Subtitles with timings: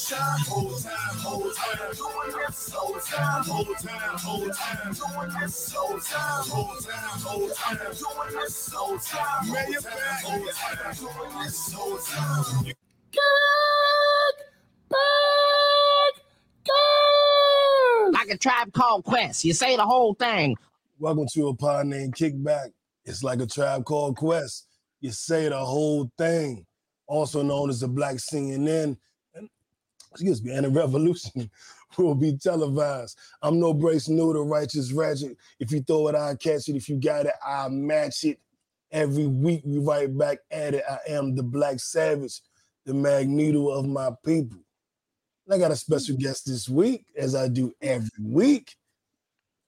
[0.04, 0.38] time.
[0.46, 5.98] Whole time, whole time, doing this whole time, whole time, whole time, doing this whole
[6.00, 8.83] time, whole time, whole time, doing this whole time.
[8.86, 9.00] Man,
[9.70, 10.44] you're back, doing
[11.42, 12.66] this whole time.
[18.12, 19.42] Like a tribe called Quest.
[19.42, 20.56] You say the whole thing.
[20.98, 22.72] Welcome to a pod named Kickback.
[23.06, 24.66] It's like a tribe called Quest.
[25.00, 26.66] You say the whole thing,
[27.06, 28.98] also known as the Black CNN,
[29.34, 29.48] and
[30.10, 31.50] excuse me, and the Revolution
[31.98, 33.16] will be televised.
[33.41, 35.38] I'm No Brakes Nu, the righteous ratchet.
[35.58, 36.76] If you throw it, I'll catch it.
[36.76, 38.38] If you got it, I'll match it.
[38.95, 40.84] Every week we write back at it.
[40.89, 42.41] I am the Black Savage,
[42.87, 44.61] the Magneto of my people.
[45.45, 48.77] And I got a special guest this week, as I do every week.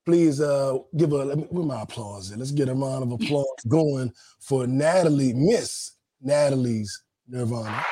[0.04, 2.38] Please uh give a let me where my applause in.
[2.38, 7.84] Let's get a round of applause going for Natalie, Miss Natalie's Nirvana.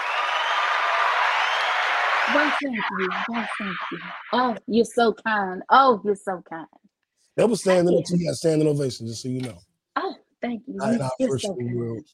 [2.32, 3.08] Well, thank you.
[3.28, 3.98] Well, thank you.
[4.32, 5.62] Oh, you're so kind.
[5.68, 6.68] Oh, you're so kind.
[7.34, 9.58] That was standing up to you got standing ovation, just so you know.
[10.44, 10.78] Thank you.
[10.80, 12.04] our You're so world.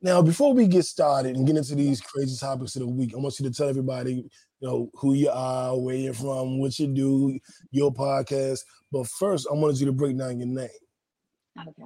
[0.00, 3.18] Now, before we get started and get into these crazy topics of the week, I
[3.18, 6.86] want you to tell everybody, you know, who you are, where you're from, what you
[6.86, 7.38] do,
[7.72, 8.60] your podcast.
[8.92, 10.68] But first, I wanted you to break down your name.
[11.58, 11.82] Okay.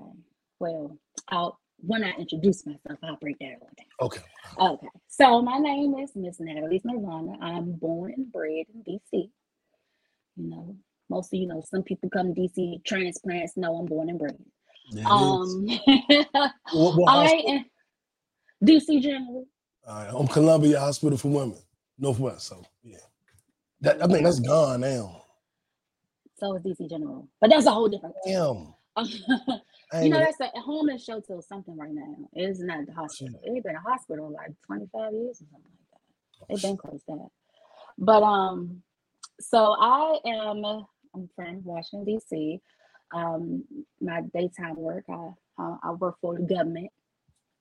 [0.59, 3.87] Well, I'll when I introduce myself, I'll break that all down.
[4.00, 4.21] Okay.
[4.59, 4.89] Okay.
[5.09, 7.39] So my name is Miss Natalie Nirvana.
[7.41, 9.00] I'm born and bred in DC.
[10.37, 10.77] You know,
[11.11, 13.56] mostly, you know some people come to DC transplants.
[13.56, 14.39] No, I'm born and bred.
[15.07, 15.67] Um
[16.73, 17.65] What- what I am
[18.65, 19.47] DC General.
[19.87, 21.59] All right, I'm Columbia Hospital for Women,
[21.99, 22.47] Northwest.
[22.47, 22.99] So yeah,
[23.81, 25.25] that I think that's gone now.
[26.39, 27.29] So is DC General.
[27.41, 28.75] But that's a whole different Damn.
[30.01, 32.15] You know, that's a home and show till something right now.
[32.33, 33.39] It's not the hospital.
[33.45, 36.01] It's been a hospital like 25 years or something like
[36.49, 36.55] that.
[36.55, 37.29] It's been close to that.
[37.99, 38.83] But um,
[39.39, 40.65] so I am
[41.15, 42.61] I'm from Washington D.C.
[43.12, 43.65] Um,
[44.00, 46.91] my daytime work, I uh, I work for the government.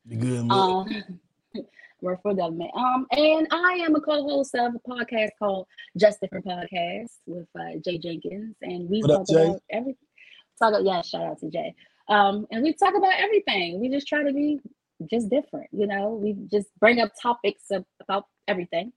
[0.06, 0.52] You good.
[0.52, 1.20] Um,
[2.02, 2.72] work for government.
[2.76, 5.68] Um, and I am a co-host of a podcast called
[5.98, 9.46] Just Different Podcast with uh, Jay Jenkins, and we What up, talk Jay?
[9.46, 10.08] about everything.
[10.60, 11.74] Talk about, yeah, shout out to Jay.
[12.08, 13.80] Um, and we talk about everything.
[13.80, 14.60] We just try to be
[15.10, 16.10] just different, you know.
[16.22, 18.92] We just bring up topics of, about everything.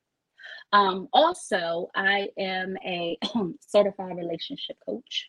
[0.72, 3.16] Um, also, I am a
[3.60, 5.27] certified relationship coach.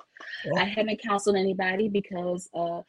[0.47, 0.57] Oh.
[0.57, 2.81] I haven't counseled anybody because, uh,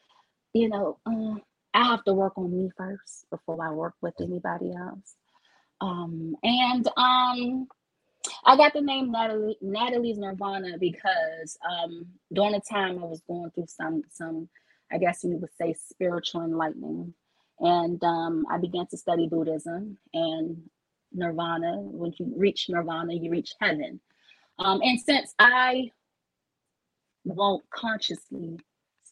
[0.53, 1.39] you know, uh,
[1.73, 5.15] I have to work on me first before I work with anybody else.
[5.81, 7.67] Um, and um,
[8.45, 13.51] I got the name Natalie Natalie's Nirvana because um, during the time I was going
[13.51, 14.49] through some some,
[14.91, 17.13] I guess you would say spiritual enlightening,
[17.59, 20.57] and um, I began to study Buddhism and
[21.13, 21.79] Nirvana.
[21.79, 23.99] When you reach Nirvana, you reach heaven.
[24.59, 25.91] Um, and since I
[27.25, 28.59] won't consciously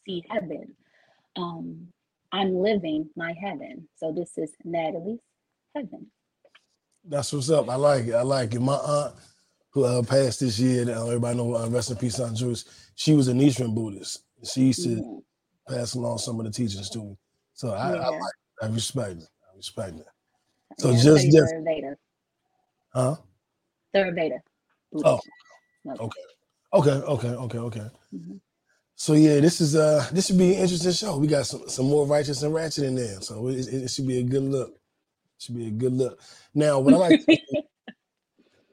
[0.06, 0.76] see heaven,
[1.36, 1.88] um,
[2.32, 3.88] I'm living my heaven.
[3.98, 5.20] So this is Natalie's
[5.76, 6.08] heaven.
[7.08, 7.70] That's what's up.
[7.70, 8.14] I like it.
[8.14, 8.60] I like it.
[8.62, 9.16] My aunt,
[9.72, 12.66] who uh, passed this year, uh, everybody know uh, rest in peace, Aunt Joyce.
[12.96, 14.24] She was an Eastern Buddhist.
[14.44, 15.24] She used to Mhm.
[15.68, 17.18] pass along some of the teachings to me.
[17.54, 18.34] So I, I like.
[18.62, 19.30] I respect it.
[19.52, 20.06] I respect it.
[20.80, 21.96] So Yeah, just different, Theravada.
[22.94, 23.16] huh?
[23.96, 24.40] Theravada.
[25.04, 25.22] Oh,
[25.86, 26.02] Buddhism.
[26.02, 26.22] okay,
[26.74, 27.88] okay, okay, okay, okay.
[28.14, 28.42] Mhm.
[28.96, 31.18] So yeah, this is uh this should be an interesting show.
[31.18, 34.08] We got some some more righteous and ratchet in there, so it, it, it should
[34.08, 34.70] be a good look.
[34.72, 36.20] It Should be a good look.
[36.56, 37.22] Now, what I like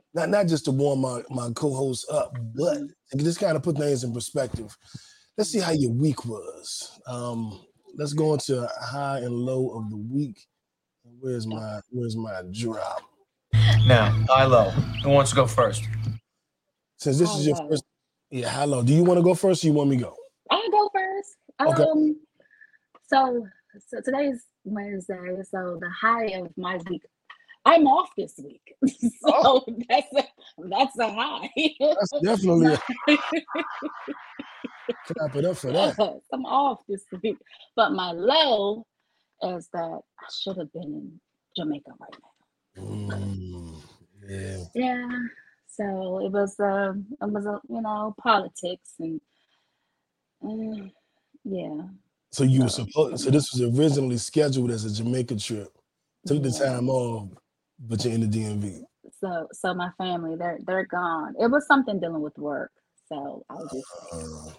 [0.15, 2.79] not not just to warm my my co-host up, but
[3.13, 4.77] to just kind of put things in perspective.
[5.39, 7.01] Let's see how your week was.
[7.07, 7.61] Um,
[7.97, 10.47] let's go into high and low of the week.
[11.05, 13.03] Where's my where's my drop?
[13.87, 14.71] Now, high low.
[14.71, 15.85] Who wants to go first?
[16.99, 17.85] Since this is your High first,
[18.31, 18.83] yeah, hello.
[18.83, 19.65] Do you want to go first?
[19.65, 20.17] Or you want me to go?
[20.51, 21.37] I'll go first.
[21.61, 21.83] Okay.
[21.83, 22.17] Um,
[23.07, 23.47] so
[23.89, 25.43] so today's Wednesday.
[25.51, 27.03] So the high of my week
[27.65, 29.65] I'm off this week, so Oh.
[29.89, 30.25] that's a
[30.69, 31.51] that's a high.
[31.81, 32.79] That's definitely a,
[35.07, 35.95] clap it up for that.
[35.99, 37.39] Yes, I'm off this week.
[37.77, 38.87] But my low
[39.43, 41.21] is that I should have been in
[41.57, 42.17] Jamaica right
[42.77, 42.83] now.
[42.83, 43.77] Mm,
[44.29, 44.65] yeah.
[44.75, 45.19] Yeah.
[45.69, 49.21] So it was um it was a you know politics and
[50.45, 50.87] uh,
[51.45, 51.83] yeah.
[52.31, 53.25] So you were supposed.
[53.25, 55.69] So this was originally scheduled as a Jamaica trip.
[56.27, 57.29] Took the time off,
[57.79, 58.81] but you're in the DMV.
[59.21, 61.35] So so my family they're they're gone.
[61.39, 62.71] It was something dealing with work.
[63.09, 64.53] So I was just Uh,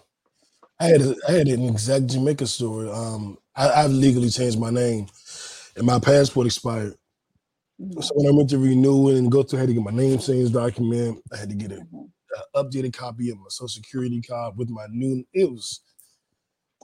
[0.80, 2.90] I had a, I had an exact Jamaica story.
[2.90, 5.06] Um, I, I've legally changed my name,
[5.76, 6.94] and my passport expired.
[7.78, 9.82] mhm, So when I went to renew it and go through, I had to get
[9.82, 11.22] my name change document.
[11.32, 12.12] I had to get an mhm.
[12.56, 15.24] updated copy of my social security card with my new.
[15.34, 15.80] It was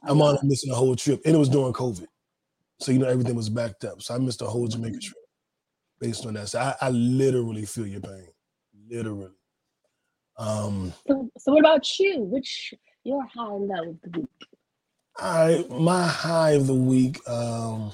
[0.03, 0.43] Oh, I'm on wow.
[0.43, 2.07] missing a whole trip, and it was during COVID,
[2.81, 4.03] so you know everything was backed up.
[4.03, 5.01] So I missed a whole Jamaica Mhm.
[5.01, 5.19] trip
[6.01, 6.49] based on that.
[6.49, 8.29] So I, I literally feel your pain,
[8.91, 9.31] literally.
[10.39, 12.21] Um, So, so what about you?
[12.21, 14.29] Which your high and low of the week?
[15.19, 17.93] I my high of the week, um,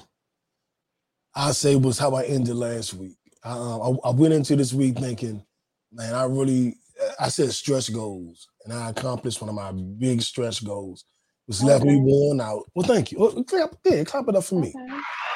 [1.35, 3.17] I say was how I ended last week.
[3.43, 5.43] Um, I, I went into this week thinking,
[5.91, 6.77] man, I really,
[7.19, 11.05] I said stretch goals, and I accomplished one of my big stretch goals,
[11.45, 12.63] which left me worn out.
[12.75, 13.19] Well, thank you.
[13.19, 14.73] Oh, clap, yeah, clap it up for me.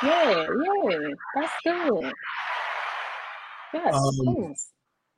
[0.04, 0.48] Yeah,
[0.84, 1.00] yeah,
[1.36, 2.14] that's good.
[3.74, 4.68] Yes, Um, please.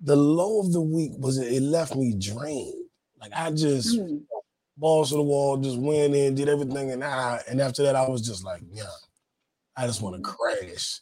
[0.01, 2.85] The low of the week was it left me drained.
[3.19, 4.21] Like I just Mm,
[4.77, 8.07] balls to the wall, just went in, did everything, and I and after that I
[8.07, 8.83] was just like, yeah,
[9.77, 10.99] I just want to crash.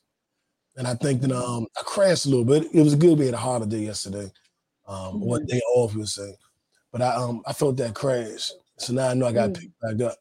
[0.78, 2.68] And I think that um I crashed a little bit.
[2.74, 4.32] It was good we had a holiday yesterday.
[4.88, 5.48] Um one Mhm.
[5.48, 6.34] day off, you say.
[6.92, 8.52] But I um I felt that crash.
[8.78, 9.64] So now I know I got to Mm.
[9.64, 10.18] pick back up.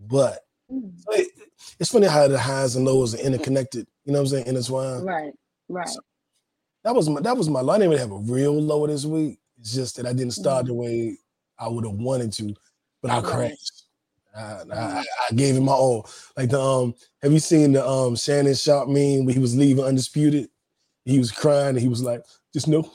[0.00, 0.40] But
[0.70, 0.92] mm.
[1.10, 1.28] it,
[1.80, 4.46] it's funny how the highs and lows are interconnected, you know what I'm saying?
[4.46, 5.04] Intertwined.
[5.04, 5.32] Right,
[5.68, 5.88] right.
[6.84, 7.72] That was my that was my low.
[7.72, 9.38] I didn't even have a real low this week.
[9.58, 10.68] It's just that I didn't start Mhm.
[10.68, 11.18] the way
[11.58, 12.54] I would have wanted to,
[13.04, 13.84] but I crashed.
[14.34, 15.04] I, I.
[15.30, 16.08] I gave him my all.
[16.38, 19.84] Like the um, have you seen the um Shannon Sharpe meme when he was leaving
[19.84, 20.48] undisputed?
[21.04, 22.22] He was crying and he was like,
[22.54, 22.90] just know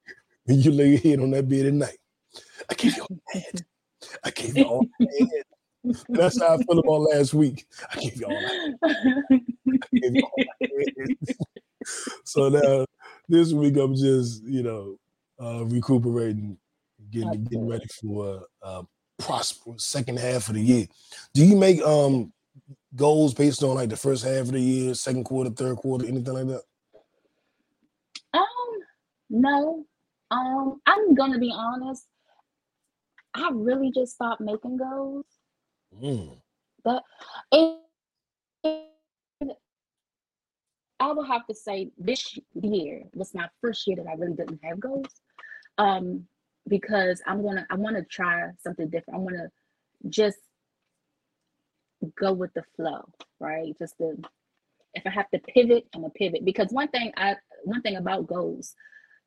[0.44, 1.98] when you lay your head on that bed at night,
[2.68, 3.64] I gave you all my head.
[4.24, 5.44] I gave you all my head.
[6.08, 7.64] That's how I felt about last week.
[7.92, 11.36] I gave you all my I gave you all my head.
[12.24, 12.86] so now
[13.28, 14.96] this week I'm just, you know,
[15.40, 16.58] uh recuperating,
[17.12, 18.82] getting getting ready for a
[19.24, 20.86] prosperous second half of the year.
[21.32, 22.32] Do you make um
[22.94, 26.34] goals based on like the first half of the year, second quarter, third quarter, anything
[26.34, 26.62] like that?
[28.32, 28.44] Um,
[29.30, 29.86] no.
[30.30, 32.06] Um, I'm gonna be honest.
[33.34, 35.26] I really just stopped making goals.
[36.02, 36.38] Mm.
[36.84, 37.02] That
[37.50, 37.78] and
[41.00, 44.60] I will have to say this year was my first year that I really didn't
[44.62, 45.08] have goals.
[45.78, 46.26] Um,
[46.68, 49.20] because I'm gonna I want to try something different.
[49.20, 49.48] I want to
[50.08, 50.38] just
[52.18, 53.04] go with the flow,
[53.40, 53.74] right?
[53.78, 54.16] Just the
[54.94, 56.44] if I have to pivot, I'm a pivot.
[56.44, 58.74] Because one thing I one thing about goals,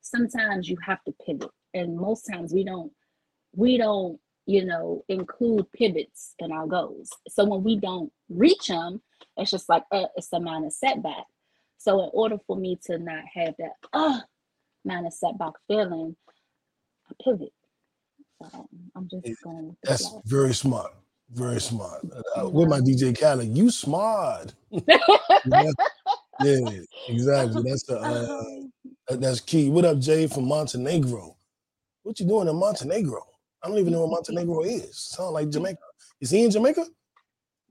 [0.00, 2.92] sometimes you have to pivot, and most times we don't
[3.54, 7.10] we don't you know include pivots in our goals.
[7.28, 9.02] So when we don't reach them,
[9.36, 11.24] it's just like uh, it's a minor setback.
[11.78, 14.20] So in order for me to not have that uh
[14.84, 16.16] minor setback feeling,
[17.10, 17.52] I pivot.
[18.52, 20.22] So I'm just going That's flow.
[20.26, 20.92] very smart.
[21.30, 22.02] Very smart.
[22.36, 24.54] Uh, with my DJ Khaled, you smart.
[26.40, 26.60] Yeah,
[27.08, 27.62] exactly.
[27.64, 27.98] That's the
[29.10, 29.70] uh, that's key.
[29.70, 31.36] What up, Jay from Montenegro?
[32.04, 33.20] What you doing in Montenegro?
[33.62, 34.96] I don't even know what Montenegro is.
[34.96, 35.80] Sound like Jamaica.
[36.20, 36.82] Is he in Jamaica?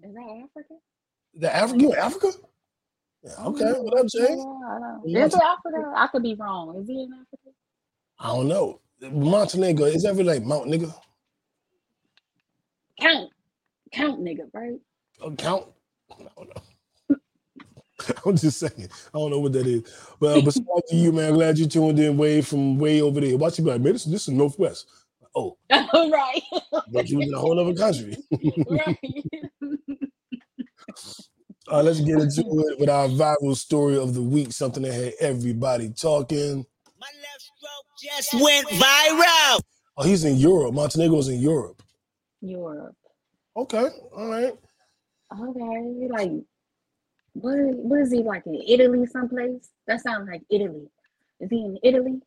[0.03, 0.73] Is that Africa?
[1.35, 1.81] The Africa?
[1.81, 2.31] You in Africa?
[3.23, 3.71] Yeah, okay.
[3.79, 4.19] What up, Jay?
[4.19, 5.93] Yeah, I don't- Yeah, Is it Africa?
[5.95, 6.77] I could be wrong.
[6.81, 7.55] Is he in Africa?
[8.19, 8.81] I don't know.
[9.01, 10.93] Montenegro is that really like Mount Nigga?
[12.99, 13.29] Count,
[13.91, 14.79] count, nigga, right?
[15.21, 15.67] Oh, count?
[16.11, 16.61] I don't know.
[18.25, 18.89] I'm just saying.
[19.13, 19.83] I don't know what that is.
[20.19, 21.33] But uh, but shout to you, man.
[21.33, 23.37] Glad you tuned in way from way over there.
[23.37, 24.87] Watch you be like, man, this, this is Northwest.
[25.35, 26.41] Oh, right,
[26.91, 28.17] but you was in a whole other country.
[28.69, 28.97] right.
[31.69, 35.13] Uh, let's get into it with our viral story of the week, something that had
[35.19, 36.65] everybody talking.
[38.03, 39.59] My left stroke just went viral.
[39.97, 40.73] Oh, he's in Europe.
[40.73, 41.81] Montenegro's in Europe.
[42.41, 42.95] Europe.
[43.55, 44.53] Okay, all right.
[45.33, 46.31] Okay, like
[47.33, 47.57] what?
[47.57, 49.69] What is he like in Italy, someplace?
[49.87, 50.89] That sounds like Italy.
[51.39, 52.21] Is he in Italy?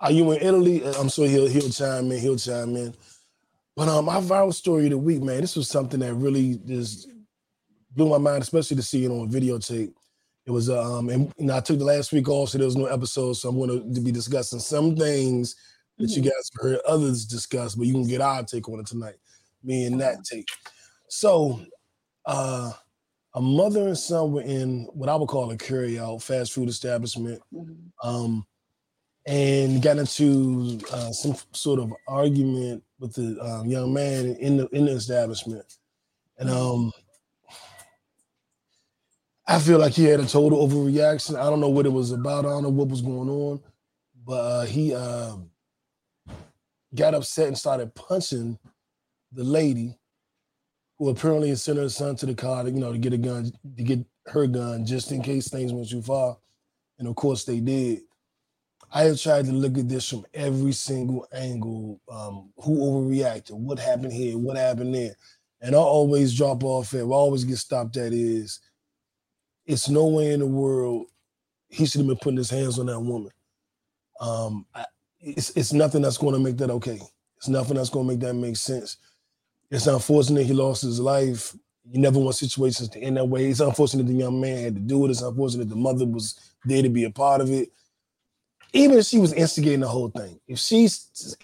[0.00, 0.84] Are you in Italy?
[0.84, 2.20] Uh, I'm sure he'll he'll chime in.
[2.20, 2.94] He'll chime in.
[3.76, 7.08] But um, my viral story of the week, man, this was something that really just
[7.90, 9.92] blew my mind, especially to see it on videotape.
[10.46, 12.76] It was um, and you know, I took the last week off, so there was
[12.76, 13.34] no episode.
[13.34, 15.54] So I'm going to be discussing some things
[15.98, 16.26] that you Mhm.
[16.26, 19.16] guys heard others discuss, but you can get our take on it tonight.
[19.62, 20.46] Me and that take.
[21.08, 21.60] So,
[22.24, 22.72] uh,
[23.34, 27.42] a mother and son were in what I would call a carry-out fast food establishment,
[27.54, 27.76] Mhm.
[28.02, 28.46] um,
[29.26, 34.66] and got into uh, some sort of argument with the um, young man in the
[34.68, 35.66] in the establishment,
[36.38, 36.92] and um,
[39.50, 41.36] I feel like he had a total overreaction.
[41.36, 42.46] I don't know what it was about.
[42.46, 43.60] I don't know what was going on,
[44.24, 45.50] but uh, he um,
[46.94, 48.56] got upset and started punching
[49.32, 49.98] the lady,
[50.98, 53.18] who apparently had sent her son to the car, to, you know, to get a
[53.18, 56.38] gun, to get her gun, just in case things went too far.
[57.00, 58.02] And of course, they did.
[58.92, 62.00] I have tried to look at this from every single angle.
[62.08, 63.54] Um, who overreacted?
[63.54, 64.38] What happened here?
[64.38, 65.16] What happened there?
[65.60, 68.60] And I always drop off at, I always get stopped at is,
[69.70, 71.06] it's no way in the world
[71.68, 73.30] he should have been putting his hands on that woman.
[74.20, 74.84] Um, I,
[75.20, 77.00] it's it's nothing that's going to make that okay.
[77.36, 78.96] It's nothing that's going to make that make sense.
[79.70, 81.54] It's unfortunate he lost his life.
[81.88, 83.46] You never want situations to end that way.
[83.46, 85.10] It's unfortunate the young man had to do it.
[85.10, 87.70] It's unfortunate the mother was there to be a part of it.
[88.72, 90.88] Even if she was instigating the whole thing, if she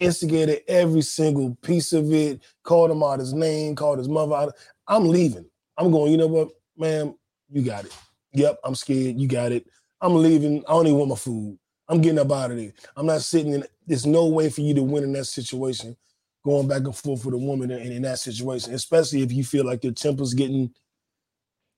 [0.01, 4.55] instigated every single piece of it, called him out his name, called his mother out,
[4.87, 5.47] I'm leaving.
[5.79, 7.15] I'm going, you know what, ma'am,
[7.51, 7.93] you got it.
[8.37, 9.19] Yep, I'm scared.
[9.19, 9.67] You got it.
[10.01, 10.63] I'm leaving.
[10.69, 11.59] I don't even want my food.
[11.89, 12.73] I'm getting up out of there.
[12.97, 13.65] I'm not sitting in.
[13.87, 15.97] There's no way for you to win in that situation,
[16.45, 19.65] going back and forth with a woman in, in that situation, especially if you feel
[19.65, 20.73] like your temper's getting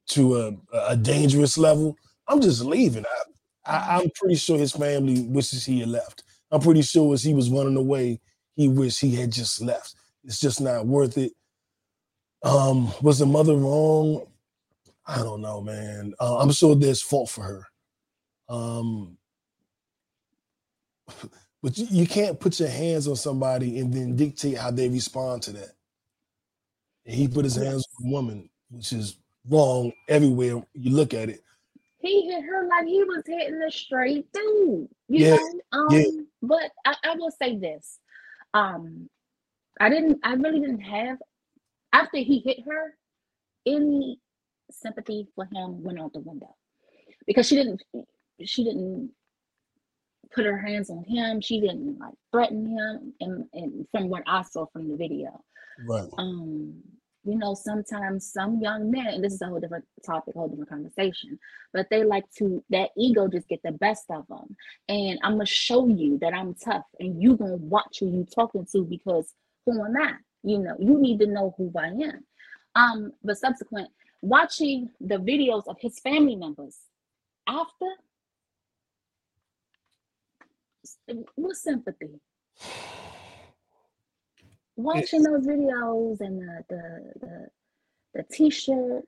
[0.09, 0.57] to a,
[0.88, 1.97] a dangerous level.
[2.27, 3.05] I'm just leaving.
[3.67, 6.25] I, I, I'm pretty sure his family wishes he had left.
[6.50, 8.21] I'm pretty sure as he was running away,
[8.57, 9.95] he wished he had just left.
[10.25, 11.33] It's just not worth it.
[12.43, 14.27] Um, was the mother wrong?
[15.09, 16.15] I don't know, man.
[16.21, 17.67] Uh, I'm sure there's fault for her.
[18.49, 19.19] Um,
[21.62, 25.43] but you, you can't put your hands on somebody and then dictate how they respond
[25.45, 25.73] to that.
[27.07, 31.31] And he put his hands on a woman, which is wrong everywhere you look at
[31.31, 31.43] it.
[32.00, 34.88] He hit her like he was hitting a straight dude.
[35.09, 35.61] You Yeah, know?
[35.73, 36.23] Um, yeah.
[36.43, 37.99] but I, I will say this.
[38.55, 39.09] Um,
[39.81, 41.19] I didn't I really didn't have
[41.93, 42.95] after he hit her,
[43.67, 44.21] any
[44.70, 46.54] sympathy for him went out the window.
[47.26, 47.82] Because she didn't
[48.44, 49.10] she didn't
[50.32, 51.40] put her hands on him.
[51.40, 55.42] She didn't like threaten him and, and from what I saw from the video
[55.87, 56.08] Right.
[56.18, 56.75] um
[57.25, 60.48] you know sometimes some young men and this is a whole different topic a whole
[60.48, 61.38] different conversation
[61.72, 64.56] but they like to that ego just get the best of them
[64.88, 68.66] and i'm gonna show you that i'm tough and you gonna watch who you talking
[68.72, 69.34] to because
[69.66, 72.25] who am i you know you need to know who i am
[72.75, 73.88] um but subsequent
[74.22, 76.76] watching the videos of his family members
[77.46, 77.87] after
[81.37, 82.20] what sympathy?
[84.76, 87.46] Watching those videos and the the the,
[88.14, 89.04] the t-shirt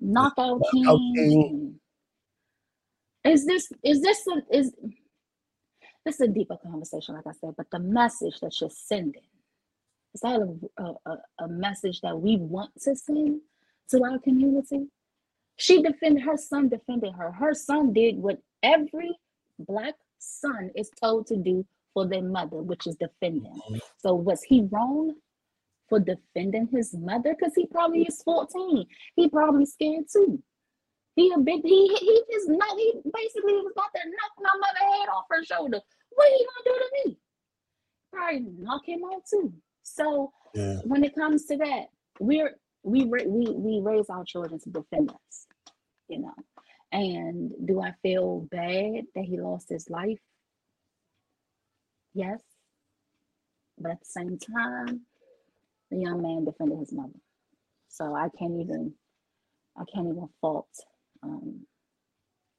[0.00, 0.86] knockout king,
[1.16, 1.80] and-
[3.32, 4.72] is this is this a, is
[6.06, 9.20] this is a deeper conversation like i said but the message that you're sending
[10.14, 10.40] is that
[10.78, 13.42] a, a- a message that we want to send
[13.90, 14.86] to our community
[15.56, 19.16] she defended her son defended her her son did what every
[19.58, 23.78] black son is told to do for their mother which is defend them mm-hmm.
[23.98, 25.14] so was he wrong
[25.90, 27.36] for defending his mother?
[27.38, 28.86] Because he probably is 14.
[29.16, 30.42] He probably scared too.
[31.16, 34.96] He a big he he just no he basically was about to knock my mother
[34.96, 35.80] head off her shoulder.
[36.10, 37.16] What he gonna do to me?
[38.12, 39.52] Probably knock him out too.
[39.82, 40.78] So Yeah.
[40.84, 41.86] when it comes to that,
[42.20, 45.46] we're we we we raise our children to defend us,
[46.08, 46.34] you know.
[46.92, 50.18] And do I feel bad that he lost his life?
[52.14, 52.42] Yes.
[53.78, 55.02] But at the same time,
[55.90, 57.18] the young man defended his mother.
[57.88, 58.92] So I can't even
[59.76, 60.68] I can't even fault
[61.22, 61.66] um,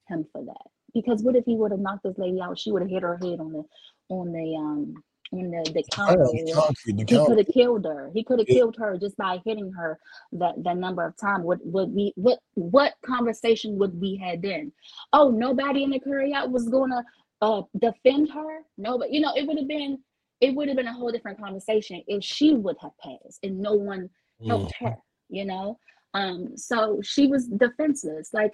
[0.07, 0.67] him for that.
[0.93, 2.59] Because what if he would have knocked this lady out?
[2.59, 3.63] She would have hit her head on the
[4.09, 6.23] on the um on the, the counter.
[6.25, 8.11] Oh, concrete, the He could have killed her.
[8.13, 8.55] He could have Yeah.
[8.55, 9.99] killed her just by hitting her
[10.33, 11.45] that that number of times.
[11.45, 14.71] Would would we what what conversation would we had then?
[15.13, 17.03] Oh, nobody in the carry out was gonna
[17.41, 18.61] uh defend her.
[18.77, 19.99] No, but you know, it would have been
[20.41, 23.73] it would have been a whole different conversation if she would have passed and no
[23.73, 24.09] one
[24.47, 24.87] helped Mhm.
[24.87, 24.97] her,
[25.29, 25.77] you know.
[26.13, 28.33] Um, so she was defenseless.
[28.33, 28.51] Like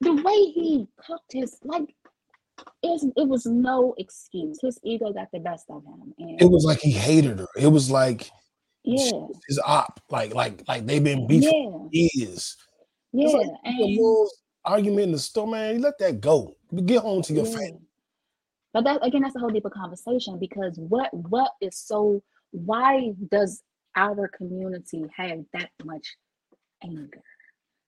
[0.00, 1.94] the way he cooked his like
[2.82, 4.58] it, it was no excuse.
[4.60, 6.14] His ego got the best of him.
[6.18, 7.48] And It was like he hated her.
[7.56, 8.30] It was like
[8.84, 10.00] yeah, his op.
[10.10, 12.56] Like like like they've been beefing yeah, years.
[13.12, 13.28] Yeah.
[13.28, 14.28] like, And
[14.64, 16.56] argument in the store, man, you let that go.
[16.84, 17.52] Get home to your Yeah.
[17.52, 17.80] family.
[18.72, 23.62] But that again, that's a whole deeper conversation because what what is so why does
[23.96, 26.16] our community have that much
[26.82, 27.22] anger?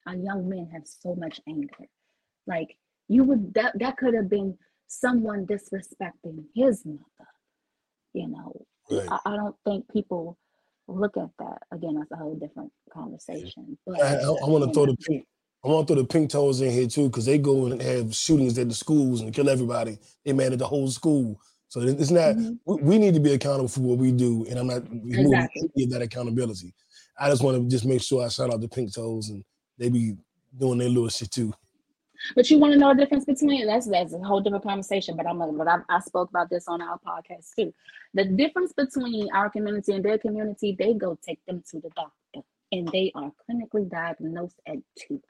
[0.07, 1.85] Our young men have so much anger.
[2.47, 7.29] Like you would that that could have been someone disrespecting his mother.
[8.15, 9.09] You know, Right.
[9.11, 10.39] I, I don't think people
[10.87, 11.59] look at that.
[11.71, 13.79] Again, that's a whole different conversation.
[13.87, 15.27] But I, want to throw know, the pink.
[15.65, 18.15] I want to throw the pink toes in here too, because they go and have
[18.15, 19.99] shootings at the schools and kill everybody.
[20.25, 21.41] They mad at the whole school.
[21.69, 22.37] So it's not.
[22.37, 22.59] Mhm.
[22.65, 25.71] We, we need to be accountable for what we do, and I'm not removing Exactly.
[25.77, 26.75] any of that accountability.
[27.21, 29.45] I just want to just make sure I shout out the pink toes and
[29.77, 30.17] they be
[30.59, 31.53] doing their little shit too.
[32.35, 35.17] But you want to know the difference between that's that's a whole different conversation.
[35.17, 37.73] But I'm gonna, but I, I spoke about this on our podcast too.
[38.15, 42.47] The difference between our community and their community, they go take them to the doctor,
[42.73, 45.23] and they are clinically diagnosed at two.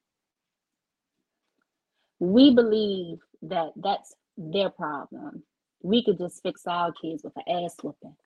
[2.21, 5.43] We believe that that's their problem.
[5.83, 8.17] We could just fix our kids with an ass whooping.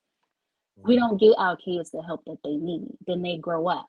[0.77, 2.87] We don't give our kids the help that they need.
[3.07, 3.89] Then they grow up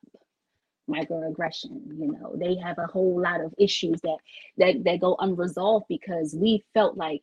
[0.90, 4.18] microaggression you know they have a whole lot of issues that
[4.58, 7.22] that that go unresolved because we felt like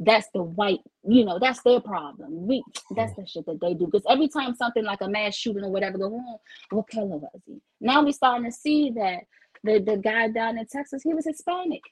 [0.00, 2.46] that's the white you know that's their problem.
[2.46, 2.64] We
[2.96, 3.84] that's the shit that they do.
[3.84, 6.38] Because every time something like a mass shooting or whatever go on
[6.70, 9.20] what color was he now we starting to see that
[9.62, 11.82] the the guy down in texas he was hispanic.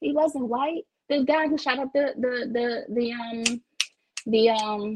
[0.00, 0.82] He wasn't white.
[1.08, 3.62] The guy who shot up the the the the um
[4.26, 4.94] the um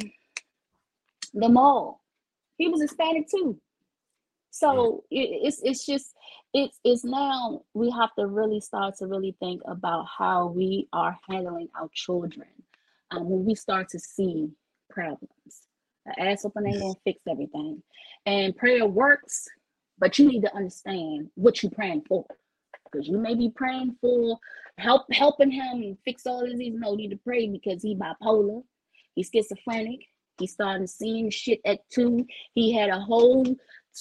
[1.34, 2.00] the mall
[2.56, 3.60] he was hispanic too
[4.58, 6.14] so it, it's it's just
[6.54, 11.16] it's it's now we have to really start to really think about how we are
[11.28, 12.48] handling our children
[13.10, 14.50] um, when we start to see
[14.90, 15.30] problems.
[16.06, 17.82] An ass open ain't gonna fix everything,
[18.26, 19.46] and prayer works,
[19.98, 22.24] but you need to understand what you're praying for,
[22.90, 24.38] because you may be praying for
[24.78, 26.72] help helping him fix all of these.
[26.74, 28.62] No, need to pray because he bipolar,
[29.14, 30.00] he's schizophrenic.
[30.38, 32.24] He started seeing shit at two.
[32.54, 33.44] He had a whole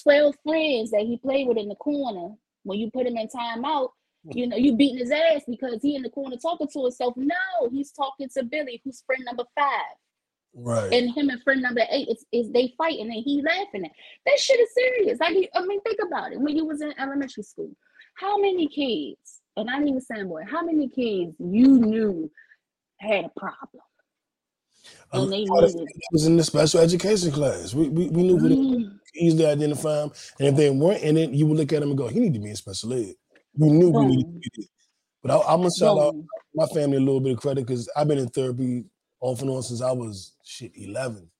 [0.02, 2.34] 12 friends that he played with in the corner.
[2.64, 3.90] When you put him in timeout,
[4.24, 7.14] you know, you beating his ass because he in the corner talking to himself.
[7.16, 9.96] No, he's talking to Billy, who's friend number five.
[10.54, 10.92] Right.
[10.92, 13.92] And him and friend number eight is, is they fighting and he laughing at.
[14.26, 15.20] That shit is serious.
[15.20, 16.40] Like I mean, think about it.
[16.40, 17.70] When you was in elementary school,
[18.14, 22.30] how many kids, and I didn't even saying boy, how many kids you knew
[22.98, 23.82] had a problem?
[25.12, 25.46] And they
[26.12, 27.74] was in the special education class.
[27.74, 30.12] We we, we knew Mm, easily identify them.
[30.38, 32.34] And if they weren't in it, you would look at them and go, he need
[32.34, 33.14] to be in special ed.
[33.56, 34.68] We knew we needed to be.
[35.22, 36.14] But I, I'm gonna shout out
[36.54, 38.84] my family a little bit of credit because I've been in therapy
[39.20, 41.30] off and on since I was shit 11.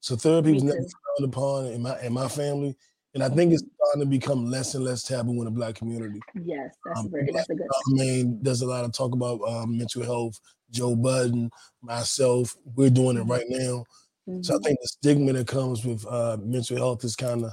[0.00, 2.76] So therapy Me was never frowned upon in my in my family,
[3.20, 6.20] and I think it's starting to become less and less taboo in the black community.
[6.44, 9.76] Yes, that's Um, very that's a good Main does a lot of talk about um,
[9.76, 10.38] mental health.
[10.70, 11.50] Joe Budden,
[11.82, 13.84] myself, we're doing it right now.
[14.42, 14.62] So I Mhm.
[14.62, 17.52] think the stigma that comes with uh, mental health is kind of,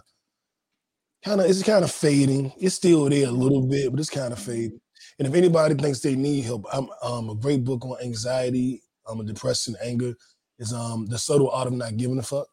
[1.23, 2.53] kind of, it's kind of fading.
[2.59, 4.79] It's still there a little bit, but it's kind of fading.
[5.17, 9.25] And if anybody thinks they need help, I'm um, a great book on anxiety, um,
[9.25, 10.13] depression, anger
[10.59, 12.47] is um, the subtle art of not giving a fuck.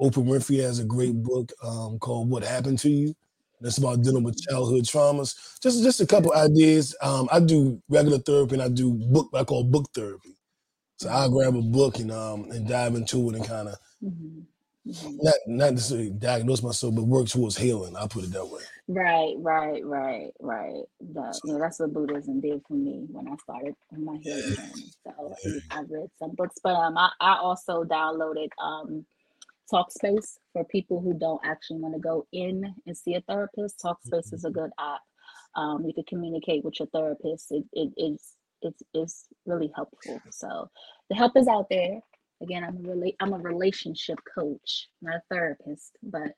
[0.00, 3.14] Oprah Winfrey has a great book um, called "What Happened to You."
[3.60, 5.34] That's about dealing with childhood traumas.
[5.62, 6.94] Just just a couple ideas.
[7.02, 10.36] Um, I do regular therapy and I do book I call book therapy.
[10.98, 14.46] So I grab a book and um and dive into it and kind of Mhm.
[14.86, 15.22] Mhm.
[15.22, 17.96] not not necessarily diagnose myself, but work towards healing.
[17.96, 18.62] I'll put it that way.
[18.88, 20.84] Right, right, right, right.
[21.12, 24.54] So, you know, that's what Buddhism did for me when I started my yeah, healing
[24.54, 24.90] journey.
[25.04, 25.60] So yeah.
[25.70, 29.04] I read some books, but um, I, I also downloaded um
[29.72, 33.80] Talkspace for people who don't actually want to go in and see a therapist.
[33.84, 35.00] Talkspace is a good app.
[35.56, 37.50] Um, you can communicate with your therapist.
[37.50, 40.20] It, it it's it's it's really helpful.
[40.30, 40.70] So
[41.10, 42.00] the help is out there.
[42.42, 46.32] Again, I'm a rela- I'm a relationship coach, not a therapist, but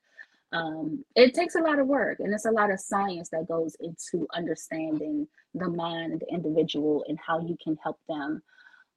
[0.52, 3.76] um, it takes a lot of work and it's a lot of science that goes
[3.80, 8.42] into understanding the mind of the individual and how you can help them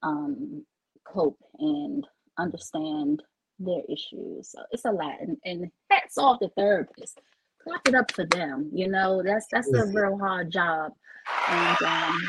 [0.02, 0.64] um,
[1.06, 2.06] cope and
[2.38, 3.22] understand
[3.64, 4.50] their issues.
[4.50, 7.20] So it's a lot, and, and hats off the therapist.
[7.62, 8.70] Clap it up for them.
[8.72, 10.92] You know, that's that's a real hard job,
[11.48, 12.20] and um,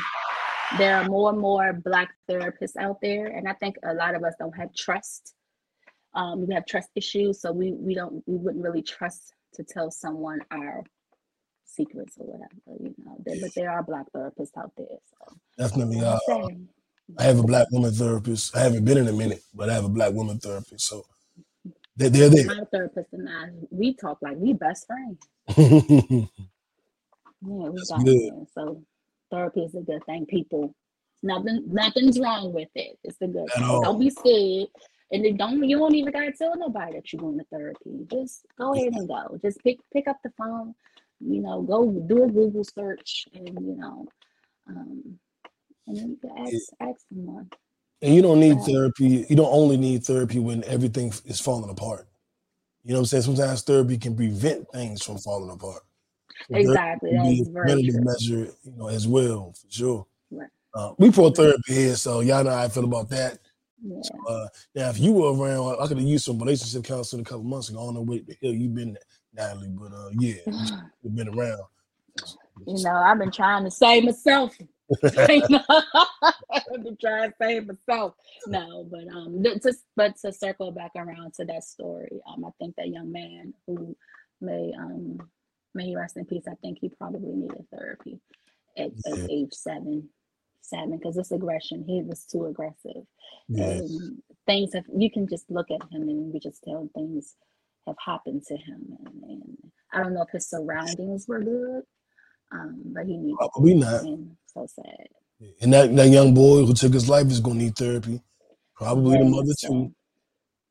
[0.78, 4.22] there are more and more Black therapists out there, and I think a lot of
[4.22, 5.34] us don't have trust.
[6.14, 9.90] Um, we have trust issues, so we we don't we wouldn't really trust to tell
[9.90, 10.84] someone our
[11.64, 13.16] secrets or whatever, you know.
[13.24, 14.86] There- But there are Black therapists out there.
[15.10, 16.00] So Definitely.
[16.00, 16.18] Uh,
[17.18, 18.56] I have a black woman therapist.
[18.56, 20.86] I haven't been in a minute, but I have a black woman therapist.
[20.88, 21.04] So
[21.96, 22.46] they're, they're there.
[22.46, 26.28] my therapist and I, we talk like we best friends.
[27.46, 28.46] Yeah, we That's got good.
[28.54, 28.82] So
[29.30, 30.26] therapy is a good thing.
[30.26, 30.74] People,
[31.22, 32.98] nothing, nothing's wrong with it.
[33.04, 33.64] It's a good At thing.
[33.64, 33.82] all.
[33.82, 34.68] Don't be scared.
[35.12, 38.06] And then don't you don't even gotta tell nobody that you're going to therapy.
[38.10, 39.38] Just go ahead and go.
[39.42, 40.74] Just pick pick up the phone,
[41.20, 44.06] you know, go do a Google search and you know,
[44.68, 45.18] um,
[45.86, 47.50] and then you can ask ask someone.
[48.04, 49.24] And you don't need therapy.
[49.30, 52.06] You don't only need therapy when everything is falling apart.
[52.82, 53.22] You know what I'm saying?
[53.22, 55.82] Sometimes therapy can prevent things from falling apart.
[56.50, 57.10] So Exactly.
[57.12, 58.00] can That be is a very true.
[58.04, 60.06] measure, you know, as well, for sure.
[60.30, 60.48] Right.
[60.74, 63.38] Uh, we pro therapy here, so y'all know how I feel about that.
[63.82, 64.00] Yeah.
[64.28, 67.44] Uh, now, if you were around, I could have used some relationship counseling a couple
[67.44, 67.80] months ago.
[67.80, 68.98] I don't know what the hell you've been,
[69.32, 70.34] Natalie, but uh, yeah,
[71.02, 71.62] you've been around.
[72.66, 74.54] You know, I've been trying to save myself.
[75.28, 75.60] You know,
[76.74, 78.14] I've been trying to save myself.
[78.46, 82.76] No, but um, to, but to circle back around to that story, um, I think
[82.76, 83.96] that young man who
[84.40, 85.18] may um
[85.74, 86.44] may he rest in peace.
[86.48, 88.20] I think he probably needed therapy
[88.78, 89.14] at, Yeah.
[89.14, 90.08] at age seven,
[90.62, 93.04] seven, because this aggression, he was too aggressive.
[93.48, 97.34] Yeah, And things have you can just look at him and we just tell things
[97.86, 99.58] have happened to him, and, and
[99.92, 101.82] I don't know if his surroundings were good,
[102.54, 104.02] um, but he needed probably not.
[104.02, 105.08] and so sad.
[105.60, 108.22] And that, that young boy who took his life is going to need therapy.
[108.76, 109.92] Probably the mother too.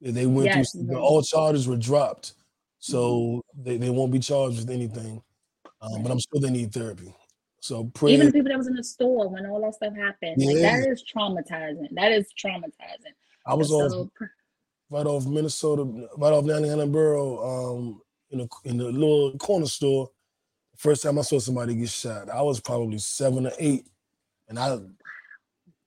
[0.02, 2.34] They went Yes, through very all charges were dropped,
[2.80, 5.22] so they, they won't be charged with anything.
[5.82, 7.13] Um, but I'm sure they need therapy.
[7.62, 8.13] So pray.
[8.13, 10.78] Even the people that was in the store when all that stuff happened, like Yeah.
[10.82, 11.88] that is traumatizing.
[11.91, 13.13] That is traumatizing.
[13.46, 14.10] I was so, off
[14.89, 15.84] right off Minnesota,
[16.17, 20.10] right off 99 Borough, um, in a in the little corner store.
[20.77, 23.88] First time I saw somebody get shot, I was probably seven or eight,
[24.49, 24.79] and I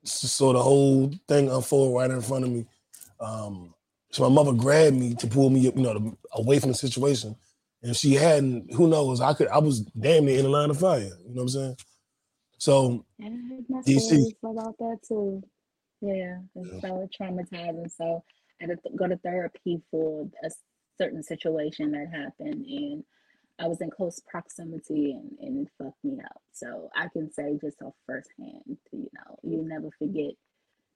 [0.05, 2.67] saw the whole thing unfold right in front of me.
[3.21, 3.75] Um,
[4.11, 7.37] so my mother grabbed me to pull me, you know, to, away from the situation.
[7.83, 9.21] And if she hadn't, who knows?
[9.21, 11.01] I could, I was damn near in the line of fire.
[11.01, 11.77] You know what I'm saying?
[12.59, 14.33] So And I heard my DC.
[14.43, 15.43] about that too.
[16.01, 17.91] Yeah, it's so traumatizing.
[17.91, 18.23] So
[18.61, 20.51] I had to go to therapy for a
[20.99, 23.05] certain situation that happened, and
[23.59, 26.41] I was in close proximity, and, and it fucked me up.
[26.53, 30.33] So I can say just off firsthand, you know, you never forget,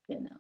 [0.09, 0.37] you know,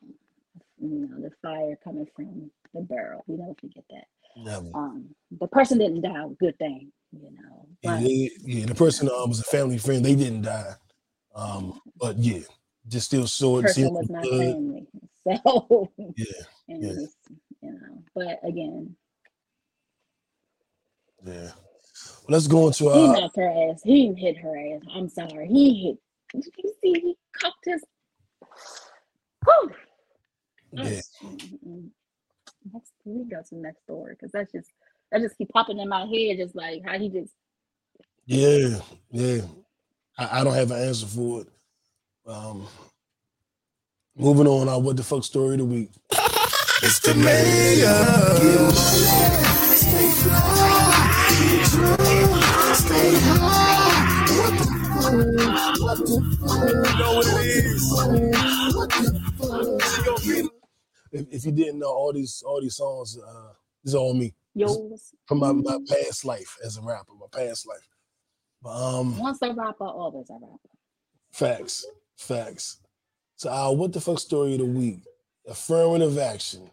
[0.78, 3.24] you know the fire coming from the barrel.
[3.26, 4.04] You never forget that.
[4.36, 4.66] never.
[4.74, 6.26] Um, the person didn't die.
[6.38, 7.66] Good thing, you know.
[7.82, 10.04] Yeah, But they- yeah, the person um, was a family friend.
[10.04, 10.74] They didn't die.
[11.34, 12.40] Um, but yeah,
[12.88, 13.62] just still saw it.
[13.62, 14.54] person was my blood.
[14.54, 14.86] family.
[15.44, 16.24] So Yeah,
[16.68, 16.88] yeah.
[16.88, 17.14] was,
[17.62, 18.96] you know, but again,
[21.24, 21.50] yeah.
[22.30, 23.82] Well, let's go into he uh, knocked her ass.
[23.82, 24.82] He hit her ass.
[24.94, 25.48] I'm sorry.
[25.48, 25.98] He hit.
[26.32, 27.00] Did you see?
[27.00, 27.82] He cocked his.
[29.44, 29.72] Whew.
[30.70, 31.00] yeah.
[32.72, 34.68] Next, we go to next story because that's just
[35.10, 37.32] that just keep popping in my head, just like how he just.
[38.26, 38.78] yeah,
[39.10, 39.40] yeah.
[40.16, 41.48] I, I don't have an answer for it.
[42.26, 42.64] Um,
[44.16, 45.90] moving on, our what the fuck story of the week.
[46.82, 47.90] It's the mayor.
[55.98, 56.20] You
[56.98, 57.34] know what it
[57.66, 57.82] is.
[61.12, 63.52] If, if you didn't know, all these all these songs, uh,
[63.84, 65.12] is all me Yours.
[65.26, 67.88] from my, my past life as a rapper, my past life.
[68.64, 70.68] Um, Once a rapper, always a rapper.
[71.32, 72.78] Facts, facts.
[73.36, 75.00] So our what the fuck story of the week?
[75.48, 76.70] Affirmative action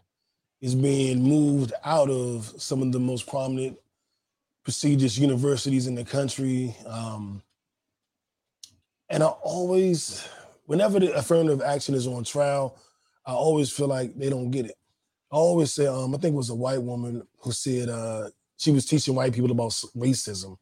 [0.60, 3.78] is being moved out of some of the most prominent,
[4.64, 6.76] prestigious universities in the country.
[6.86, 7.42] Um,
[9.08, 10.26] and I always,
[10.66, 12.78] whenever the affirmative action is on trial,
[13.26, 14.74] I always feel like they don't get it.
[15.30, 18.72] I always say, um, I think it was a white woman who said uh, she
[18.72, 20.56] was teaching white people about racism.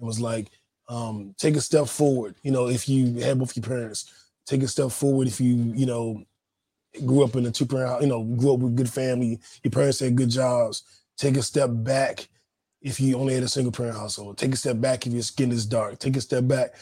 [0.00, 0.48] It was like,
[0.88, 2.34] um, take a step forward.
[2.42, 4.12] You know, if you had both your parents,
[4.46, 5.28] take a step forward.
[5.28, 6.24] If you, you know,
[7.04, 10.00] grew up in a two parent, you know, grew up with good family, your parents
[10.00, 10.82] had good jobs.
[11.16, 12.28] Take a step back
[12.80, 14.38] if you only had a single parent household.
[14.38, 15.98] Take a step back if your skin is dark.
[15.98, 16.74] Take a step back,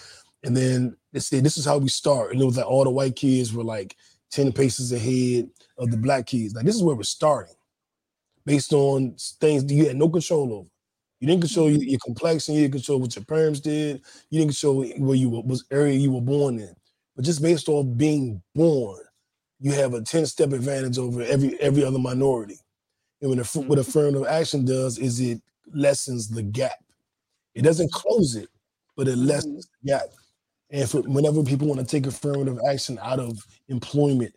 [0.45, 2.33] and then they said this is how we start.
[2.33, 3.97] And it was like all the white kids were like
[4.31, 5.49] ten paces ahead
[5.79, 6.55] of the black kids.
[6.55, 7.55] Like this is where we're starting,
[8.45, 10.69] based on things that you had no control over.
[11.21, 12.55] You didn't control your, your complexion.
[12.55, 14.03] You didn't control what your parents did.
[14.29, 16.77] You didn't control where you were, was area you were born in.
[17.15, 19.01] But just based on being born,
[19.59, 22.59] you have a 10 step advantage over every every other minority.
[23.23, 25.41] And when a, what affirmative action does is it
[25.73, 26.85] lessens the gap.
[27.55, 28.51] It doesn't close it,
[28.99, 29.87] but it lessens mm-hmm.
[29.87, 30.09] the gap.
[30.71, 34.35] And whenever people want to take affirmative action out of employment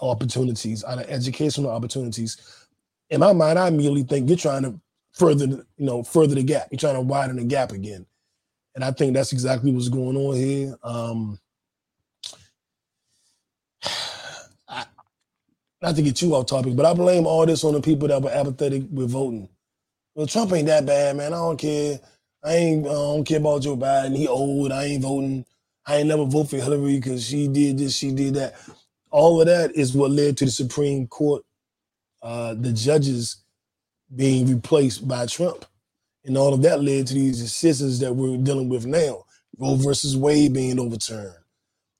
[0.00, 2.66] opportunities, out of educational opportunities,
[3.10, 4.80] in my mind, I immediately think you're trying to
[5.12, 6.68] further, you know, further the gap.
[6.70, 8.06] You're trying to widen the gap again.
[8.74, 10.76] And I think that's exactly what's going on here.
[10.82, 11.38] Um,
[14.68, 14.84] I,
[15.82, 18.22] not to get too off topic, but I blame all this on the people that
[18.22, 19.48] were apathetic with voting.
[20.14, 21.32] Well, Trump ain't that bad, man.
[21.32, 22.00] I don't care.
[22.44, 22.86] I ain't.
[22.86, 24.16] I don't care about Joe Biden.
[24.16, 24.72] He old.
[24.72, 25.44] I ain't voting.
[25.86, 28.54] I ain't never vote for Hillary because she did this, she did that.
[29.10, 31.42] All of that is what led to the Supreme Court,
[32.22, 33.36] uh, the judges
[34.14, 35.64] being replaced by Trump,
[36.24, 39.24] and all of that led to these decisions that we're dealing with now.
[39.58, 41.34] Roe versus Wade being overturned.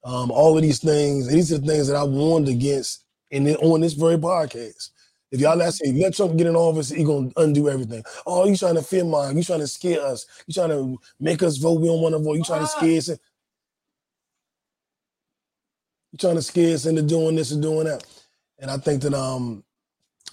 [0.04, 1.28] Um, all of these things.
[1.28, 4.90] These are the things that I warned against in the, on this very podcast.
[5.32, 8.04] If y'all ask me, let Trump get in office, he gonna undo everything.
[8.26, 9.36] Oh, you trying to fear mine?
[9.36, 10.26] You trying to scare us?
[10.46, 11.80] You trying to make us vote?
[11.80, 12.34] We don't want to vote.
[12.34, 13.10] You trying to scare us?
[16.18, 18.04] Trying to scare us into doing this and doing that?
[18.58, 19.64] And I think that um,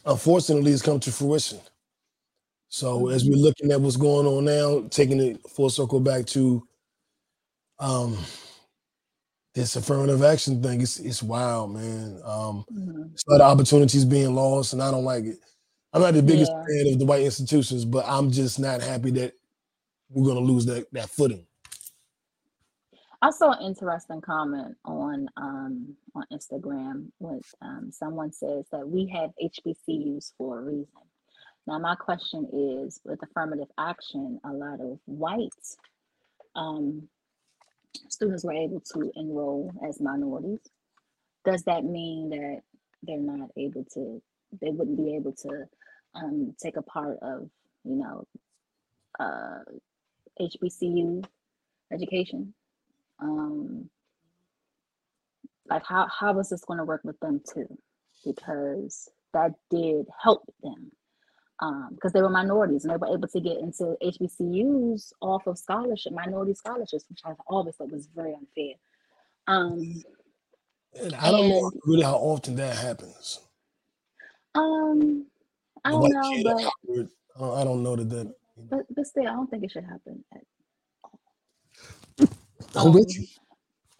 [0.05, 1.59] unfortunately, it's come to fruition.
[2.69, 6.67] So as we're looking at what's going on now, taking it full circle back to
[7.79, 8.17] um
[9.55, 12.19] this affirmative action thing, it's it's wild, man.
[12.23, 13.13] Um, Mhm.
[13.13, 15.39] it's a lot of opportunities being lost, and I don't like it.
[15.93, 16.63] I'm not the biggest Yeah.
[16.67, 19.35] fan of the white institutions, but I'm just not happy that
[20.09, 21.45] we're gonna lose that that footing.
[23.23, 29.07] I saw an interesting comment on um, on Instagram when um, someone says that we
[29.15, 30.88] have HBCUs for a reason.
[31.65, 35.53] Now, my question is, with affirmative action, a lot of white
[36.57, 37.07] um,
[38.09, 40.59] students were able to enroll as minorities.
[41.45, 42.59] Does that mean that
[43.03, 44.21] they're not able to?
[44.59, 45.63] They wouldn't be able to
[46.13, 47.49] um, take a part of,
[47.86, 48.27] you know,
[49.17, 49.59] uh,
[50.41, 51.23] HBCU
[51.93, 52.53] education?
[53.19, 53.89] Um
[55.69, 57.67] like how how is this going to work with them too
[58.26, 60.91] because that did help them
[61.60, 65.58] um because they were minorities and they were able to get into hbcus off of
[65.58, 68.73] scholarship minority scholarships which i've always thought was very unfair
[69.47, 69.80] um
[71.02, 73.39] And I don't know really how often that happens.
[74.56, 75.26] um
[75.86, 77.08] i don't know but
[77.41, 78.34] I don't know that that.
[78.69, 80.23] but but still i don't think it should happen
[82.75, 83.25] I'm with you.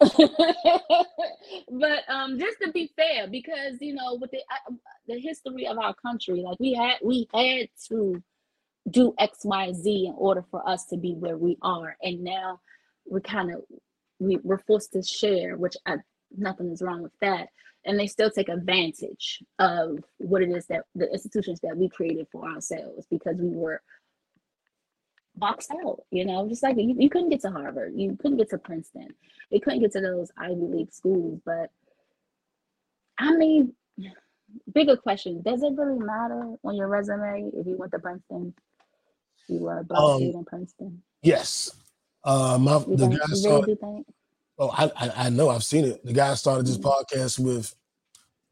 [1.70, 4.72] but um just to be fair because you know with the uh,
[5.06, 8.22] the history of our country like we had we had to
[8.90, 11.96] do x y z in order for us to be where we are.
[12.02, 12.60] And now
[13.06, 13.62] we're kind of
[14.18, 15.96] we, we're forced to share which I,
[16.36, 17.48] nothing is wrong with that.
[17.86, 22.26] And they still take advantage of what it is that the institutions that we created
[22.32, 23.82] for ourselves because we were
[25.36, 28.48] boxed out you know just like you, you couldn't get to harvard you couldn't get
[28.50, 29.08] to princeton
[29.50, 31.70] they couldn't get to those ivy league schools but
[33.18, 33.72] i mean
[34.72, 38.54] bigger question does it really matter on your resume if you went to princeton
[39.48, 41.70] you were a black Um, kid in princeton Yes.
[42.22, 43.18] Uh, my you, the guy you
[43.48, 44.04] really started.
[44.58, 45.48] Oh, I, I I know.
[45.48, 46.04] I've seen it.
[46.04, 46.82] The guy started this Mhm.
[46.82, 47.74] podcast with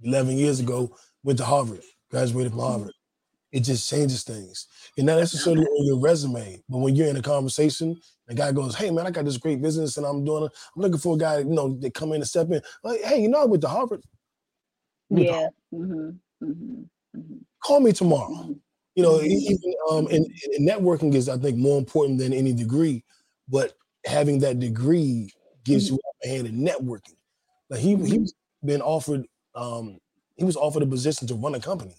[0.02, 0.96] 11 years ago.
[1.22, 1.82] Went to Harvard.
[2.10, 2.66] Graduated from Mhm.
[2.68, 2.94] Harvard.
[3.52, 4.66] It just changes things.
[4.96, 8.74] And not necessarily on your resume, but when you're in a conversation, the guy goes,
[8.74, 10.44] "Hey man, I got this great business, and I'm doing.
[10.44, 10.52] it.
[10.74, 12.62] I'm looking for a guy, you know, that come in and step in.
[12.82, 14.02] Like, hey, you know, I went to Harvard.
[15.10, 16.10] Went to yeah mm-hmm,
[16.44, 16.82] mm-hmm,
[17.16, 18.30] mm-hmm, Call me tomorrow.
[18.30, 18.52] mm-hmm.
[18.94, 19.26] You know, Mhm.
[19.26, 23.04] e- even um, and, and networking is, I think, more important than any degree.
[23.48, 23.74] But
[24.06, 25.30] having that degree
[25.64, 27.16] gives you a hand in networking.
[27.70, 28.34] Like he he's
[28.64, 29.98] been offered, um,
[30.36, 31.94] he was offered a position to run a company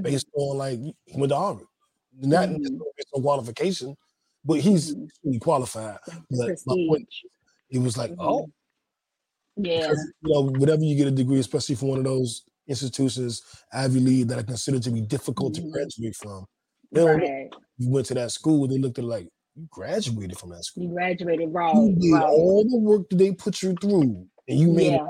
[0.00, 1.66] based on like he went to Harvard,
[2.12, 2.78] not Mhm.
[2.96, 3.96] based on qualification,
[4.44, 5.40] but he's Mhm.
[5.40, 5.98] qualified.
[6.30, 7.08] But my point,
[7.68, 8.16] he was like, Mhm.
[8.20, 8.46] oh,
[9.56, 13.42] yeah because, you know, whenever you get a degree, especially from one of those institutions,
[13.72, 15.72] Ivy League, that are considered to be difficult to Mhm.
[15.72, 16.46] graduate from,
[16.92, 20.64] right you went to that school, they looked at it like you graduated from that
[20.64, 20.84] school.
[20.84, 24.58] you graduated right You did right all the work that they put you through, and
[24.58, 25.02] you made it.
[25.02, 25.06] yeah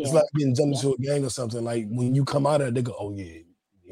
[0.00, 1.62] It's yeah like getting jumped into a gang or something.
[1.64, 3.38] Like when you come out of it, they go, "Oh yeah,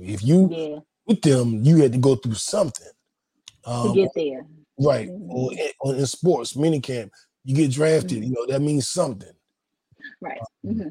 [0.04, 2.86] if you yeah with them, you had to go through something."
[3.64, 4.46] to Um, get there
[4.78, 5.08] right.
[5.08, 5.26] Mhm.
[5.30, 7.10] Or in, or in sports, minicamp,
[7.44, 8.22] you get drafted.
[8.22, 8.26] Mhm.
[8.26, 9.32] You know that means something.
[10.20, 10.88] right Um, hmm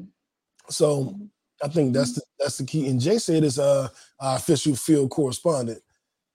[0.68, 1.30] So Mhm.
[1.62, 2.88] I think that's the that's the key.
[2.88, 3.88] And Jay said, "Is uh,
[4.20, 5.82] our official field correspondent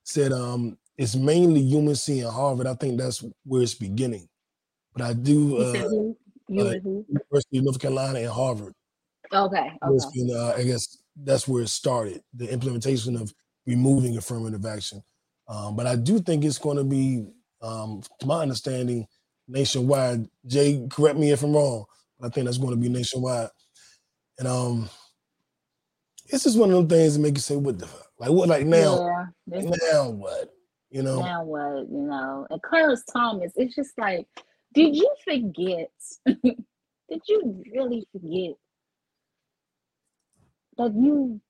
[0.04, 2.68] said um, it's mainly UNC and Harvard.
[2.68, 4.30] I think that's where it's beginning.
[4.94, 6.74] But I do uh, said who you uh,
[7.08, 8.74] University of North Carolina and Harvard.
[9.34, 13.34] okay okay been, uh, I guess that's where it started, the implementation of
[13.66, 15.04] removing affirmative action.
[15.48, 17.28] Um, but I do think it's going to be,
[17.62, 19.08] um, to my understanding,
[19.48, 20.28] nationwide.
[20.46, 21.86] Jay, correct me if I'm wrong,
[22.20, 23.50] but I think that's going to be nationwide.
[24.40, 24.90] And um,
[26.28, 28.50] it's just one of them things that make you say, "What the fuck?" Like what?
[28.50, 29.26] Like now?
[29.48, 30.50] yeah Like, now what?
[30.90, 31.20] You know?
[31.20, 34.26] now what you know and clarence thomas it's just like
[34.74, 35.92] did you forget
[36.26, 38.56] did you really forget
[40.78, 41.42] that you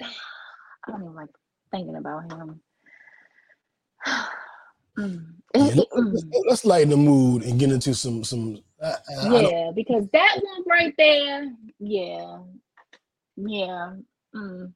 [0.02, 1.28] I don't even like
[1.70, 2.60] thinking about him.
[4.98, 5.34] Mm.
[5.54, 8.58] Yeah, let's, let's lighten the mood and get into some some.
[8.82, 12.38] I, I, I Yeah, because that one right there, yeah,
[13.36, 13.92] yeah,
[14.34, 14.72] mm,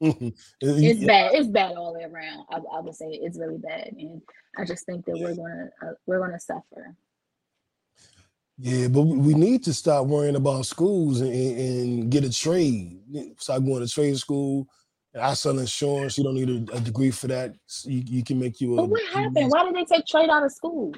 [0.00, 1.34] it's bad.
[1.34, 2.46] It's bad all the way around.
[2.50, 4.20] I, I would say it's really bad, and
[4.58, 6.96] I just think that we're gonna uh, we're gonna suffer.
[8.58, 13.00] Yeah, but we need to stop worrying about schools and, and, get a trade.
[13.36, 14.68] Start going to trade school.
[15.20, 16.16] I sell insurance.
[16.16, 17.54] You don't need a, a degree for that.
[17.84, 18.76] You, you can make you a.
[18.76, 19.50] But what happened?
[19.50, 20.94] Why did they take trade out of schools?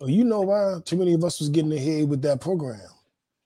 [0.00, 0.78] Oh, you know why?
[0.84, 2.80] Too many of us was getting ahead with that program,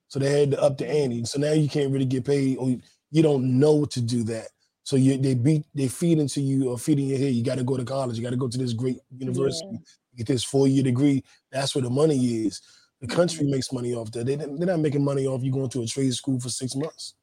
[0.08, 1.24] so they had to up the ante.
[1.26, 2.76] So now you can't really get paid, or
[3.10, 4.48] you don't know to do that.
[4.82, 7.34] So you they beat they feed into you or feeding your head.
[7.34, 8.16] You got to go to college.
[8.16, 9.78] You got to go to this great university,
[10.16, 11.22] get this four year degree.
[11.52, 12.62] That's where the money is.
[13.00, 14.24] The country makes money off that.
[14.26, 17.14] They they're not making money off you going to a trade school for six months.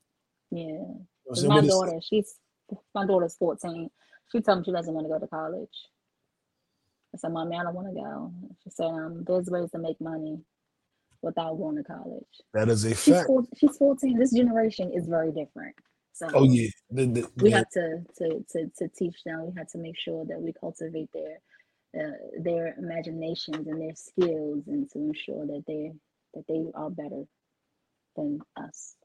[0.52, 1.50] Yeah, You know what I'm 'cause saying?
[1.54, 2.36] my daughter, she's
[2.94, 3.90] my daughter's fourteen.
[4.32, 5.70] She told me she doesn't want to go to college.
[7.14, 8.34] I said, "Mommy, I don't want to go."
[8.64, 10.44] She said, um, "There's ways to make money
[11.22, 13.28] without going to college." that is a She's fact.
[13.28, 14.18] four, she's fourteen.
[14.20, 15.76] This generation is very different.
[16.14, 19.48] So Oh yeah, The- the- we the- have to, to to to teach them.
[19.48, 21.40] We have to make sure that we cultivate their
[21.98, 25.92] uh, their imaginations and their skills, and to ensure that they
[26.34, 27.24] that they are better
[28.16, 28.96] than us.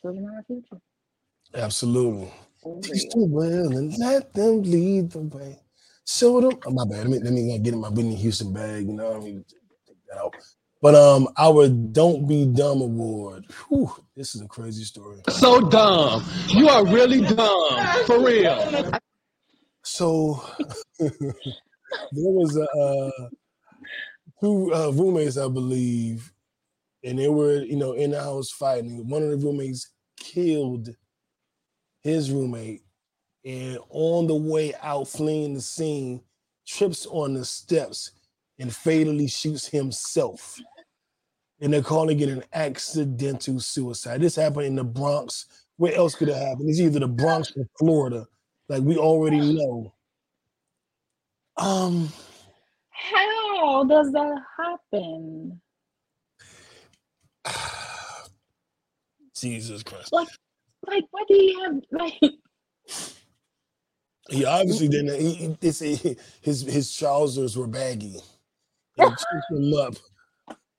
[0.00, 0.80] Children are our future.
[1.54, 2.30] absolutely.
[2.62, 5.60] For Teach them well and let them lead the way.
[6.06, 6.58] Show them.
[6.66, 7.08] Oh, my bad.
[7.08, 8.86] Let me let me get in my Whitney Houston bag.
[8.86, 9.44] You know, I mean,
[9.86, 10.34] take that out.
[10.82, 13.44] But um, our "Don't Be Dumb" award.
[13.68, 15.22] Whew, this is a crazy story.
[15.28, 16.24] So dumb.
[16.48, 18.04] You are really dumb.
[18.06, 18.92] For real.
[19.82, 20.42] So
[22.12, 23.28] there was uh,
[24.40, 26.32] two uh, roommates, I believe,
[27.04, 29.08] and they were, you know, in the house fighting.
[29.08, 30.90] One of the roommates killed
[32.02, 32.82] his roommate,
[33.44, 36.22] and on the way out, fleeing the scene,
[36.66, 38.12] trips on the steps
[38.58, 40.58] and fatally shoots himself.
[41.60, 44.20] And they're calling it an accidental suicide.
[44.20, 45.46] This happened in the Bronx.
[45.76, 46.68] Where else could it happen?
[46.68, 48.26] It's either the Bronx or Florida.
[48.68, 49.92] Like we already know.
[51.60, 52.10] Um,
[52.90, 55.60] How does that happen?
[59.36, 60.12] Jesus Christ.
[60.12, 60.28] Like,
[60.86, 61.80] like what do you have?
[61.92, 62.14] Like,
[64.30, 65.20] He obviously didn't.
[65.20, 68.16] He, he, his his trousers were baggy.
[68.96, 69.94] And tripped him up,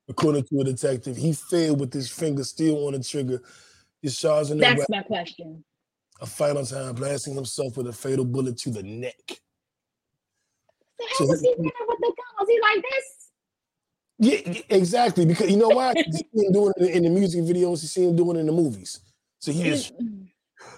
[0.07, 1.17] according to a detective.
[1.17, 3.41] He failed with his finger still on the trigger.
[4.01, 5.63] His trousers in that's my question.
[6.21, 9.41] a final time, blasting himself with a fatal bullet to the neck.
[11.13, 12.35] So So how was he- running with the gun?
[12.39, 13.05] Was he like this?
[14.23, 15.25] Yeah, exactly.
[15.25, 15.93] Because you know why?
[15.95, 17.81] You see him doing it in the music videos.
[17.81, 18.99] You see him doing it in the movies.
[19.39, 19.93] So he just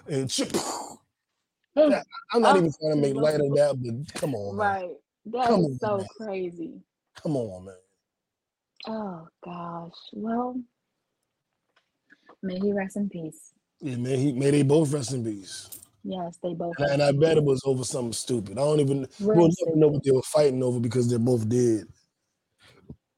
[0.08, 0.50] and chip.
[1.76, 4.66] I'm not even trying to make light of that, but come on, man.
[4.66, 4.90] Right.
[5.26, 6.06] That Come is on, so man.
[6.16, 6.72] crazy.
[7.22, 7.74] Come on, man.
[8.86, 9.92] Oh gosh.
[10.12, 10.60] Well,
[12.42, 13.52] may he rest in peace.
[13.80, 14.18] Yeah, man.
[14.18, 15.68] He may they both rest in peace.
[16.04, 16.74] Yes, they both.
[16.78, 18.52] And, I- and I bet it was over something stupid.
[18.58, 21.48] I don't even Real we'll never know what they were fighting over because they're both
[21.48, 21.84] dead.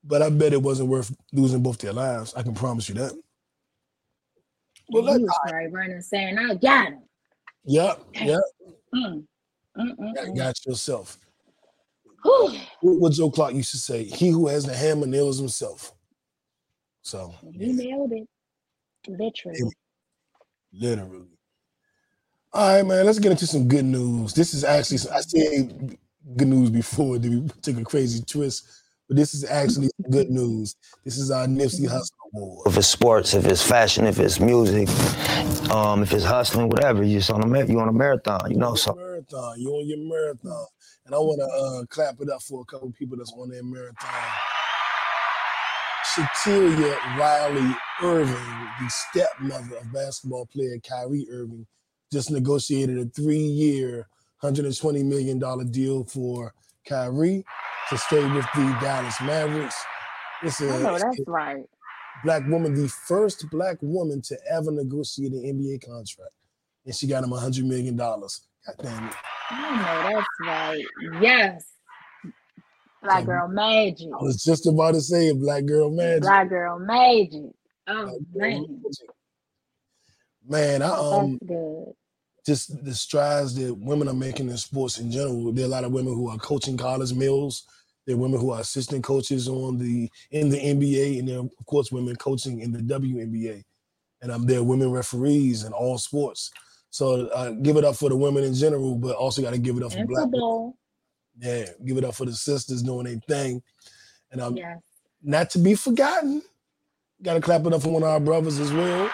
[0.05, 2.33] But I bet it wasn't worth losing both their lives.
[2.35, 3.13] I can promise you that.
[4.89, 7.03] Well, he let, was probably running saying, "I got him."
[7.65, 8.41] yep, yep.
[8.95, 9.27] Mm,
[10.15, 11.19] Got, got yourself.
[12.23, 12.53] Whew.
[12.81, 15.93] What, what Joe Clark used to say: "He who has the hammer nails himself."
[17.03, 18.29] So, He nailed it.
[19.09, 19.59] Literally.
[20.73, 21.27] literally.
[22.57, 23.05] All right, man.
[23.05, 24.33] Let's get into some good news.
[24.33, 25.99] This is actually I said
[26.39, 27.19] good news before.
[27.19, 28.67] Then we took a crazy twist,
[29.09, 30.75] but this is actually good news.
[31.05, 32.67] This is our Nipsey Hussle Award.
[32.69, 34.89] If it's sports, if it's fashion, if it's music,
[35.71, 38.75] um, if it's hustling, whatever, you just on a you on a marathon, you know.
[38.75, 39.61] So marathon.
[39.61, 40.67] You on your marathon,
[41.05, 43.63] and I want to uh, clap it up for a couple people that's on their
[43.65, 44.09] marathon.
[46.15, 51.67] Shetellia Riley Irving, the stepmother of basketball player Kyrie Irving,
[52.13, 54.09] just negotiated a three-year,
[54.43, 56.55] $120 million deal for
[56.89, 57.45] Kyrie
[57.91, 59.77] to stay with the Dallas Mavericks.
[60.43, 61.65] It's I know oh, a that's right.
[62.25, 66.33] black woman, the first black woman to ever negotiate an NBA contract,
[66.85, 67.97] and she got him $100 million.
[67.97, 68.31] God
[68.83, 69.15] damn it.
[69.51, 70.85] I know that's right.
[71.21, 71.73] Yes.
[73.03, 74.09] Black So- girl magic.
[74.19, 76.23] I was just about to say black girl magic.
[76.23, 77.53] Black girl magic.
[77.89, 79.09] Oh Black man, magic.
[80.49, 81.39] Man, I um
[82.47, 85.53] just the strides that women are making in sports in general.
[85.53, 87.65] There are a lot of women who are coaching college mills.
[88.07, 91.43] There are women who are assistant coaches on the in the NBA, and there are,
[91.45, 93.65] of course women coaching in the WNBA.
[94.23, 96.51] and um, there are women referees in all sports.
[96.91, 99.77] So uh, give it up for the women in general, but also got to give
[99.77, 100.27] it up for And black.
[100.27, 100.75] women.
[101.39, 103.63] Yeah, give it up for the sisters doing their thing,
[104.31, 104.79] and um, Yes.
[105.23, 106.43] not to be forgotten.
[107.23, 109.11] Got to clap it up for one of our brothers as well.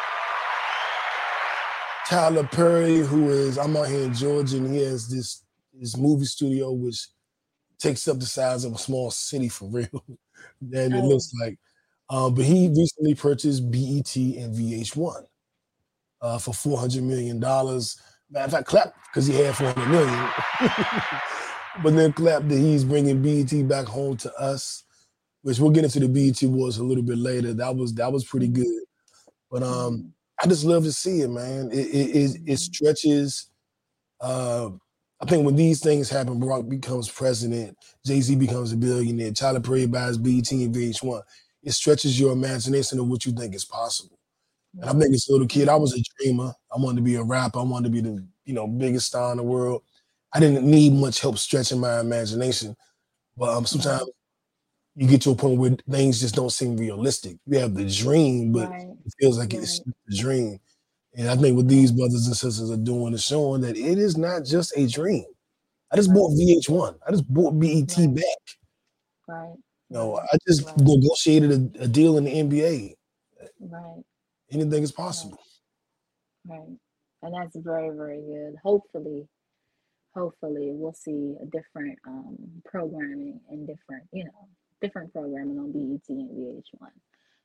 [2.12, 6.26] Tyler Perry, who is I'm out here in Georgia, and he has this this movie
[6.26, 7.06] studio which
[7.78, 10.04] takes up the size of a small city for real.
[10.70, 11.06] It Oh.
[11.08, 11.58] looks like.
[12.10, 15.24] Um, but he recently purchased BET and VH1
[16.20, 17.96] uh, for four hundred million dollars.
[18.30, 20.28] Matter of fact, clap because he had four hundred million.
[21.82, 24.84] but then clap that he's bringing BET back home to us,
[25.40, 27.54] which we'll get into the BET wars a little bit later.
[27.54, 28.84] That was that was pretty good.
[29.50, 31.70] But um, I just love to see it, man.
[31.72, 33.48] It it, it, it stretches.
[34.20, 34.70] Uh,
[35.20, 39.60] I think when these things happen, Barack becomes president, Jay Z becomes a billionaire, Tyler
[39.60, 41.22] Perry buys BET and VH1.
[41.62, 44.18] It stretches your imagination of what you think is possible.
[44.80, 46.52] And I think as a little kid, I was a dreamer.
[46.74, 47.60] I wanted to be a rapper.
[47.60, 49.82] I wanted to be the you know biggest star in the world.
[50.32, 52.74] I didn't need much help stretching my imagination,
[53.36, 54.08] but um, sometimes
[54.96, 57.38] you get to a point where things just don't seem realistic.
[57.46, 58.96] You have the dream, but Right.
[59.04, 60.58] it feels like it's just a dream.
[61.16, 64.16] And I think what these brothers and sisters are doing is showing that it is
[64.18, 65.24] not just a dream.
[65.92, 66.96] I just bought VH1.
[67.06, 68.08] I just bought BET Right.
[68.08, 68.24] back.
[69.26, 69.58] Right.
[69.90, 70.76] You know, I just Right.
[70.76, 72.96] negotiated a, a deal in the NBA.
[73.60, 74.04] Right.
[74.52, 75.38] Anything is possible.
[76.46, 76.78] Right.
[77.22, 78.56] And that's very, very good.
[78.62, 79.28] Hopefully,
[80.14, 84.48] hopefully we'll see a different um programming and different, you know,
[84.82, 86.90] different programming on BET and VH1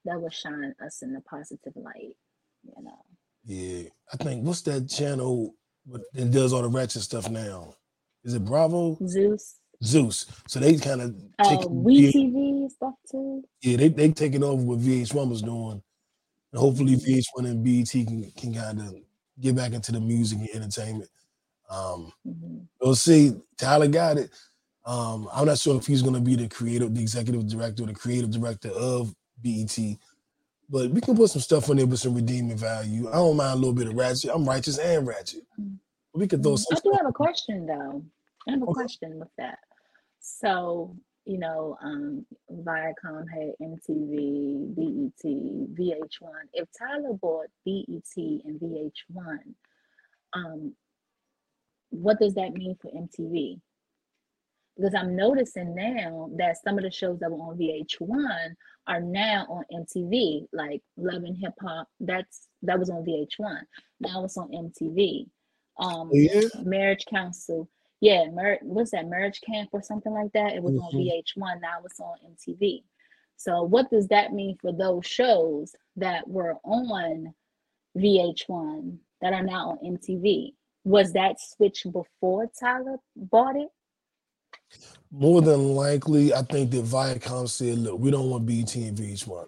[0.06, 2.16] that will shine us in a positive light,
[2.64, 3.06] you know.
[3.46, 5.56] Yeah, I think what's that channel
[6.14, 7.76] that does all the ratchet stuff now?
[8.24, 8.98] Is it Bravo?
[9.06, 10.26] Zeus, Zeus.
[10.48, 13.44] So they kind of uh, WeTV stuff too.
[13.62, 15.82] yeah, they they taking over what VH1 was doing,
[16.52, 18.96] and hopefully VH1 and BET can can kind of
[19.40, 21.10] get back into the music and entertainment.
[21.70, 23.34] Um, hmm we'll see.
[23.58, 24.30] Tyler got it.
[24.88, 27.88] Um, I'm not sure if he's going to be the creative, the executive director, or
[27.88, 29.14] the creative director of
[29.44, 29.78] BET,
[30.70, 33.10] but we can put some stuff on there with some redeeming value.
[33.10, 34.32] I don't mind a little bit of ratchet.
[34.34, 35.44] I'm righteous and ratchet.
[35.60, 35.78] Mm.
[36.14, 36.60] We could throw Mhm.
[36.60, 38.06] some I do have a question though.
[38.48, 38.74] I have a Okay.
[38.74, 39.60] question with that.
[40.22, 46.48] So, you know, um, Viacom had MTV, BET, VH1.
[46.54, 49.54] If Tyler bought BET and VH1,
[50.32, 50.78] um,
[51.90, 53.62] what does that mean for MTV?
[54.78, 58.54] Because I'm noticing now that some of the shows that were on VH1
[58.88, 61.88] are now on MTV, like Love and Hip Hop.
[62.00, 63.62] That's that was on VH1.
[64.00, 65.26] Now it's on MTV.
[65.80, 66.42] Um, Oh, yeah?
[66.64, 67.68] Marriage Council.
[68.02, 69.08] Yeah, mar- what's that?
[69.10, 70.54] Marriage Camp or something like that.
[70.54, 71.04] It was on Mhm.
[71.06, 71.60] VH1.
[71.62, 72.84] Now it's on MTV.
[73.36, 77.34] So what does that mean for those shows that were on
[77.96, 80.56] VH1 that are now on MTV?
[80.84, 83.70] Was that switch before Tyler bought it?
[85.12, 89.48] More than likely, I think that Viacom said, "Look, we don't want BET and VH1.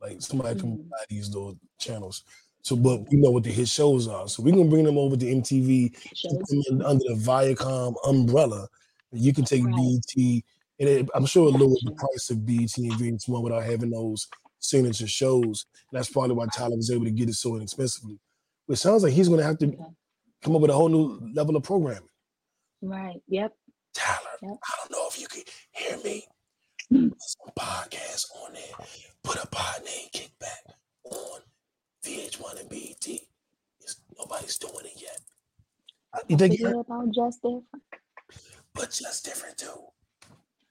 [0.00, 0.88] Like somebody can Mhm.
[0.88, 2.24] buy these little channels."
[2.62, 5.16] So, but we know what the hit shows are, so we're gonna bring them over
[5.16, 6.32] to MTV keep Shows.
[6.48, 8.68] them in- under the Viacom umbrella.
[9.12, 9.74] You can take Right.
[9.76, 10.44] BET,
[10.80, 14.26] and it, I'm sure it lowered the price of BET and VH1 without having those
[14.58, 15.66] signature shows.
[15.92, 18.18] And that's probably why Tyler was able to get it so inexpensively.
[18.66, 19.68] But it sounds like he's going to have to
[20.42, 22.08] come up with a whole new level of programming.
[22.82, 23.22] Right.
[23.28, 23.56] Yep.
[23.96, 24.58] Tyler, Yep.
[24.62, 25.42] I don't know if you can
[25.72, 26.26] hear me.
[26.92, 27.08] Mm.
[27.10, 28.86] Put some podcasts on there.
[29.24, 30.74] Put a pod name kickback
[31.04, 31.40] on
[32.04, 33.20] VH1 and BET.
[33.80, 35.18] It's, nobody's doing it yet.
[36.12, 36.58] Uh, You think?
[36.60, 37.64] Forget about just different.
[38.74, 39.86] But just different too.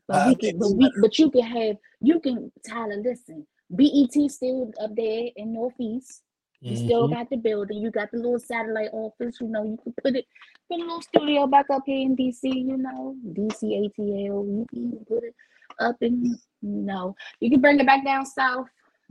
[0.08, 2.98] But I we can, but we, but you can have, you can, Tyler.
[2.98, 6.22] Listen, BET still up there in Northeast.
[6.66, 7.12] You still Mhm.
[7.12, 7.78] got the building.
[7.78, 9.40] You got the little satellite office.
[9.40, 10.26] You know, you can put it,
[10.70, 12.50] put a little studio back up here in DC.
[12.50, 14.44] You know, DC ATL.
[14.46, 15.36] You can even put it
[15.80, 18.68] up in, you know, you can bring it back down south.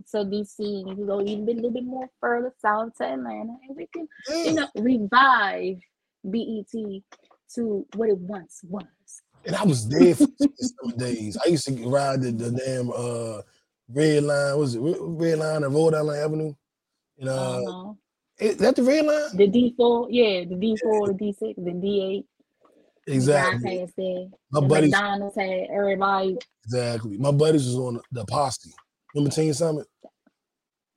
[0.06, 3.56] So DC, and you can go even a little bit more further south to Atlanta,
[3.68, 4.42] and we can, Yeah.
[4.44, 5.78] you know, revive
[6.28, 7.02] BET
[7.54, 8.84] to what it once was.
[9.46, 10.26] And I was there for
[10.58, 11.36] some days.
[11.36, 13.42] I used to ride the, the damn uh
[13.88, 14.58] red line.
[14.58, 16.54] Was it red line or Rhode Island Avenue?
[17.18, 17.92] And uh, Uh-huh.
[18.38, 19.36] is that the red line?
[19.36, 22.26] The D four, yeah, the D four, the D six, the D eight.
[23.06, 23.86] Exactly.
[23.96, 24.26] There.
[24.50, 26.38] My the buddies, McDonald's had everybody.
[26.64, 27.18] exactly.
[27.18, 28.72] My buddies was on the posse.
[29.14, 29.86] Remember Teen Summit?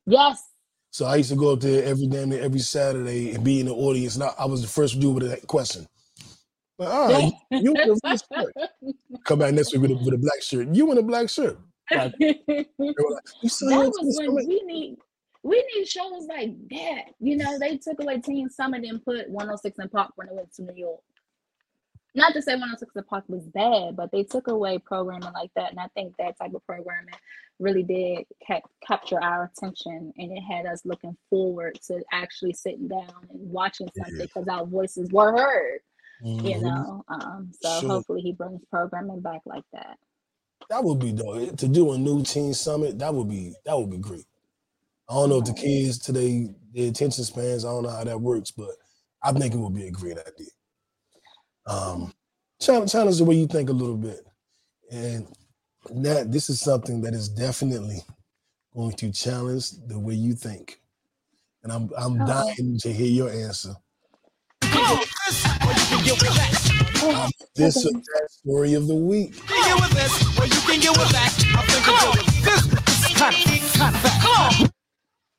[0.06, 0.42] Yes.
[0.90, 3.66] So I used to go up there every damn day, every Saturday and be in
[3.68, 4.16] the audience.
[4.16, 5.86] And I, I was the first dude with a question.
[6.80, 8.54] Like, all right, you in a shirt.
[9.26, 10.70] Come back next week with a, with a black shirt.
[10.74, 11.60] You in a black shirt.
[11.92, 14.98] Like, that was when we need
[15.48, 17.04] we need shows like that.
[17.20, 20.54] You know, they took away Teen Summit and put 106 & Park when it went
[20.56, 21.00] to New York.
[22.16, 25.70] Not to say 106 & Park was bad, but they took away programming like that.
[25.72, 27.14] And I think that type of programming
[27.60, 32.88] really did cap- capture our attention and it had us looking forward to actually sitting
[32.90, 35.80] down and watching something because our voices were heard.
[36.24, 36.62] You Mhm.
[36.64, 37.90] know, um, so Sure.
[37.90, 39.98] hopefully he brings programming back like that.
[40.70, 41.56] That would be dope.
[41.56, 44.26] To do a new teen summit, that would be that would be great.
[45.10, 48.20] I don't know if the kids today, their attention spans, I don't know how that
[48.20, 48.70] works, but
[49.24, 50.48] I think it would be a great idea.
[51.66, 52.14] Um,
[52.62, 54.26] challenge, challenge the way you think a little bit,
[54.92, 55.28] and
[56.04, 58.00] that this is something that is definitely
[58.76, 60.80] going to challenge the way you think.
[61.64, 62.28] And I'm I'm Uh-oh.
[62.28, 63.74] dying to hear your answer.
[64.64, 65.04] Oh,
[67.56, 69.36] This or that story of the week.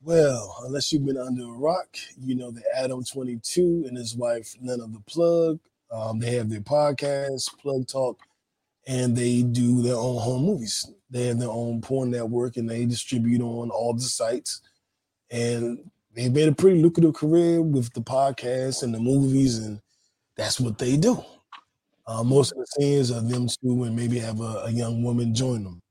[0.09, 4.55] Well, unless you've been under a rock, you know that Adam 22 and his wife
[4.59, 5.61] Lena the Plug,
[5.93, 8.19] um, they have their podcast, Plug Talk,
[8.87, 10.91] and they do their own home movies.
[11.11, 14.63] They have their own porn network and they distribute on all the sites.
[15.31, 19.79] And they've made a pretty lucrative career with the podcast and the movies, and
[20.39, 21.23] that's what they do.
[22.07, 25.35] Uh, most of the scenes are them two and maybe have a, a young woman
[25.35, 25.83] join them.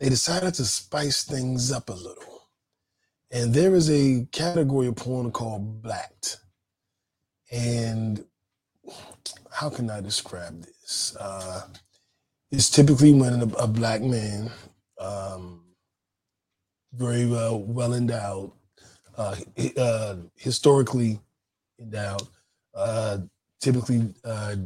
[0.00, 2.35] They decided to spice things up a little.
[3.36, 6.38] And there is a category of porn called blacked.
[7.52, 8.24] And
[9.52, 11.14] how can I describe this?
[11.20, 11.66] Uh,
[12.50, 14.50] it's typically when a, a black man,
[14.98, 15.64] um,
[16.94, 18.52] very well, well endowed,
[19.18, 19.36] uh,
[19.76, 21.20] uh, historically
[21.78, 22.22] endowed,
[22.74, 23.18] uh,
[23.60, 24.56] typically uh,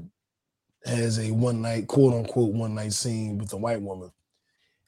[0.84, 4.12] has a one night, quote unquote, one night scene with a white woman.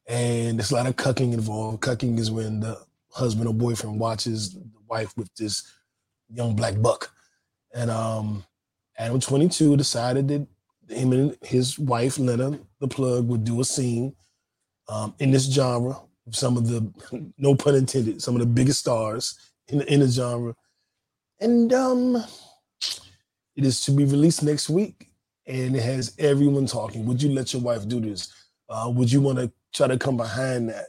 [0.06, 1.80] And there's a lot of cucking involved.
[1.80, 2.80] Cucking is when the
[3.12, 5.70] husband or boyfriend watches the wife with this
[6.32, 7.12] young black buck.
[7.74, 8.44] And um,
[8.98, 10.46] Adam 22 decided that
[10.88, 14.14] him and his wife, Lena, the plug, would do a scene
[14.88, 15.96] um, in this genre.
[16.30, 19.38] Some of the, no pun intended, some of the biggest stars
[19.68, 20.54] in the, in the genre.
[21.40, 22.16] And um,
[23.56, 25.08] it is to be released next week.
[25.46, 27.04] And it has everyone talking.
[27.06, 28.32] Would you let your wife do this?
[28.68, 30.86] Uh, would you want to try to come behind that?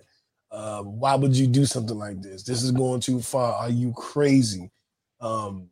[0.53, 2.43] Uh, why would you do something like this?
[2.43, 3.53] This is going too far.
[3.55, 4.71] Are you crazy?
[5.19, 5.69] Um,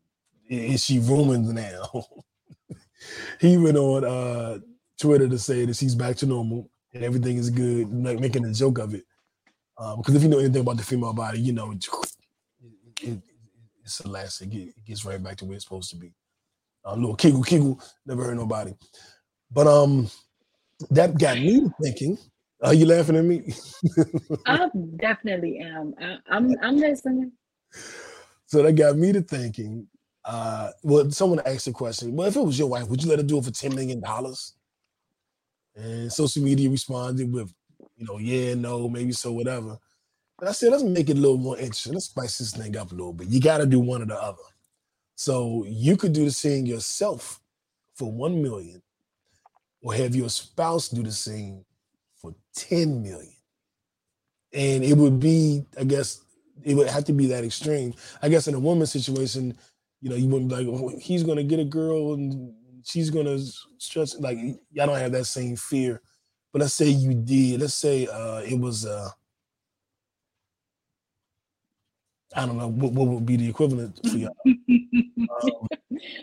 [0.50, 2.06] is she ruined now?
[3.40, 4.60] he went on uh,
[5.00, 8.54] Twitter to say that she's back to normal and everything is good, like making a
[8.54, 9.06] joke of it.
[9.78, 11.88] Uh, because if you know anything about the female body, you know it,
[13.04, 13.22] it-
[13.84, 14.54] it's elastic.
[14.54, 16.14] It, it gets right back to where it's supposed to be.
[16.86, 18.74] A little kegel, kegel, never hurt nobody.
[19.52, 20.10] But um,
[20.92, 22.18] that got me thinking.
[22.62, 23.53] Are you laughing at me?
[24.45, 25.95] I definitely am.
[25.99, 27.32] I, I'm I'm listening.
[28.45, 29.88] So that got me to thinking.
[30.24, 32.16] Uh, well, someone asked the question.
[32.16, 33.99] Well, if it was your wife, would you let her do it for ten million
[33.99, 34.53] dollars?
[35.76, 37.51] And social media responded with,
[37.95, 39.78] you know, yeah, no, maybe so, whatever.
[40.38, 41.93] But I said, let's make it a little more interesting.
[41.93, 43.30] Let's spice this thing up a little bit.
[43.30, 44.38] You got to do one or the other.
[45.16, 47.39] So you could do the scene yourself
[47.95, 48.82] for one million,
[49.82, 51.64] or have your spouse do the scene
[52.22, 53.34] for ten million.
[54.53, 56.22] And it would be, I guess,
[56.63, 57.93] it would have to be that extreme.
[58.22, 59.57] I guess in a woman's situation,
[60.01, 62.53] you know, you wouldn't be like, "Oh, he's gonna get a girl and
[62.84, 63.38] she's gonna
[63.78, 64.38] stretch like
[64.72, 66.01] y'all don't have that same fear.
[66.51, 67.61] But let's say you did.
[67.61, 69.09] Let's say uh it was uh
[72.36, 74.36] I don't know what, what would be the equivalent for y'all.
[75.43, 75.67] Um,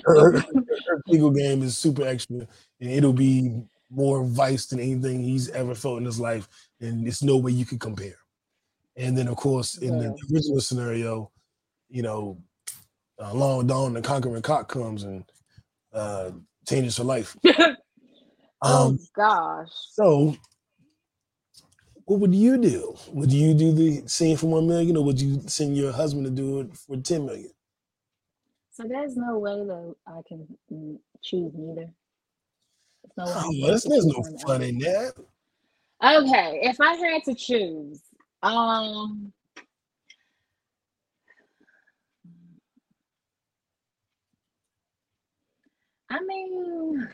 [0.06, 2.38] her, her, her legal game is super extra,
[2.80, 6.48] and it'll be more vice than anything he's ever felt in his life,
[6.80, 8.16] and it's no way you could compare.
[8.96, 11.30] And then, of course, in the original scenario,
[11.88, 12.38] you know,
[13.18, 15.24] uh, Long Dawn the Conquering Cock comes and
[15.92, 16.32] uh,
[16.68, 17.36] changes her life.
[17.46, 17.76] oh
[18.62, 19.70] Um, gosh.
[19.92, 20.36] so,
[22.06, 22.96] what would you do?
[23.12, 26.30] Would you do the scene for one million, or would you send your husband to
[26.30, 27.50] do it for ten million?
[28.70, 31.92] So there's no way that I can mm, choose neither.
[33.24, 35.12] There's Oh, I'm well, there's, supposed there's no choose fun in that.
[36.04, 38.00] Okay, if I had to choose,
[38.42, 39.32] um,
[46.10, 47.08] I mean,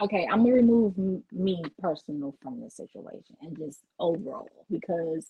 [0.00, 0.96] okay, I'm gonna remove
[1.32, 5.26] me personal from the situation and just overall because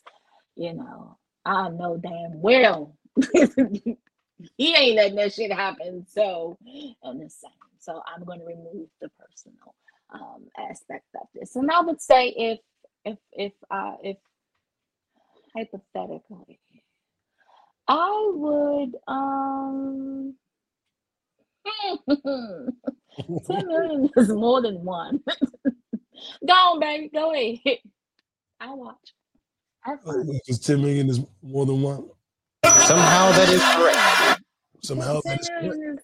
[0.57, 1.17] you know
[1.47, 2.95] I know damn well
[3.33, 6.07] he ain't letting that shit happen.
[6.07, 6.59] So
[7.03, 7.68] I'm the same.
[7.81, 9.75] So I'm gonna remove the personal
[10.11, 11.57] um aspect of this.
[11.57, 12.59] And I would say if
[13.05, 14.17] if if uh if
[15.55, 16.61] hypothetically
[17.87, 20.35] I would um
[22.09, 25.21] 10 million is more than one.
[26.47, 27.09] go on, baby.
[27.09, 27.79] Go ahead.
[28.61, 28.97] I watch.
[29.81, 30.27] Have fun.
[30.27, 32.09] Because 10 million is more than one.
[32.65, 34.43] Somehow that is correct.
[34.83, 36.03] Somehow that is correct.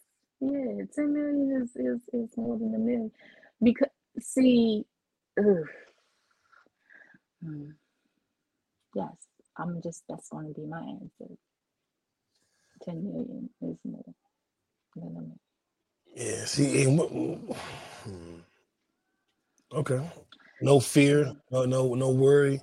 [0.53, 3.11] Yeah, 10 million is, is, is more than a million.
[3.63, 3.89] Because
[4.19, 4.85] see,
[5.39, 5.67] ugh.
[7.43, 7.71] Hmm.
[8.95, 9.13] yes,
[9.57, 11.35] I'm just that's gonna be my answer.
[12.85, 14.05] 10 million is more
[14.97, 15.39] than a million.
[16.15, 18.37] Yeah, see, hmm.
[19.73, 20.01] okay.
[20.63, 22.61] No fear, no, no, no worry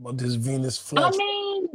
[0.00, 1.68] about this Venus I mean,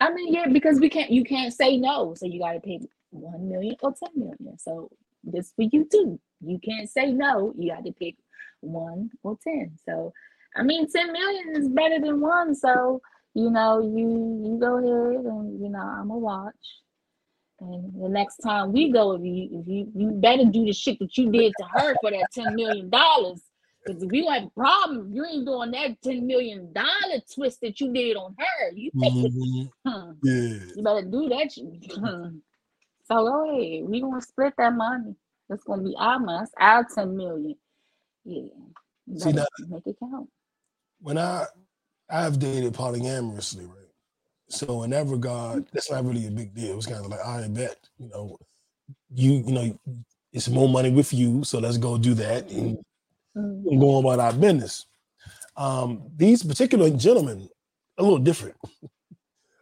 [0.00, 2.82] I mean, yeah, because we can't, you can't say no, so you got to pick
[3.10, 4.58] one million or ten million.
[4.58, 4.90] So
[5.24, 6.20] this for you too.
[6.44, 7.52] You can't say no.
[7.58, 8.16] You got to pick
[8.60, 9.76] one or ten.
[9.84, 10.12] So,
[10.56, 12.54] I mean, ten million is better than one.
[12.54, 13.00] So
[13.34, 16.54] you know, you you go ahead and you know, I'm gonna watch.
[17.60, 20.98] And the next time we go, if you if you you better do the shit
[21.00, 23.42] that you did to her for that ten million dollars.
[23.84, 27.80] Because if you have a problem, you ain't doing that ten million dollar twist that
[27.80, 28.70] you did on her.
[28.74, 29.32] You take it.
[29.32, 29.70] Mhm.
[29.86, 30.10] Hmm.
[30.22, 30.58] Yeah.
[30.76, 31.50] You better do that.
[33.08, 33.88] so go ahead.
[33.88, 35.14] We gonna split that money.
[35.48, 36.42] It's gonna be our money.
[36.44, 37.56] It's our ten million.
[38.24, 38.42] Yeah.
[39.06, 40.28] You See, now- make it count.
[41.00, 41.46] When I
[42.10, 43.88] I've dated polyamorously, right?
[44.48, 46.76] So in that regard, that's not really a big deal.
[46.76, 48.38] It's kind of like I bet, you know,
[49.14, 49.78] you you know,
[50.32, 52.78] it's more money with you, so let's go do that and
[53.34, 54.86] and go about our business.
[55.56, 57.48] Um, these particular gentlemen,
[57.96, 58.56] a little different.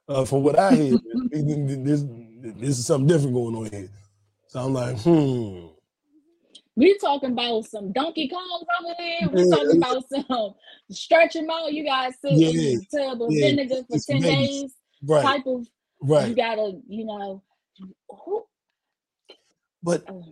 [0.09, 0.99] Uh, from what I hear,
[1.31, 2.05] this,
[2.43, 3.89] this is something different going on here.
[4.49, 5.67] So I'm like, hmm.
[6.77, 9.29] We talking about some Donkey Kongs over here.
[9.31, 10.55] We Yeah, talking about some
[10.91, 11.73] stretch them out.
[11.73, 14.75] You guys sit Yeah, in the tub of yeah, vinegar for ten days.
[15.03, 15.67] Right, Type of
[16.29, 17.43] you gotta, you know.
[18.11, 18.45] Who,
[19.83, 20.25] But oh,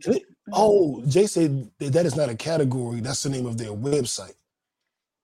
[0.52, 3.00] Oh, Jay said that, that is not a category.
[3.00, 4.34] That's the name of their website.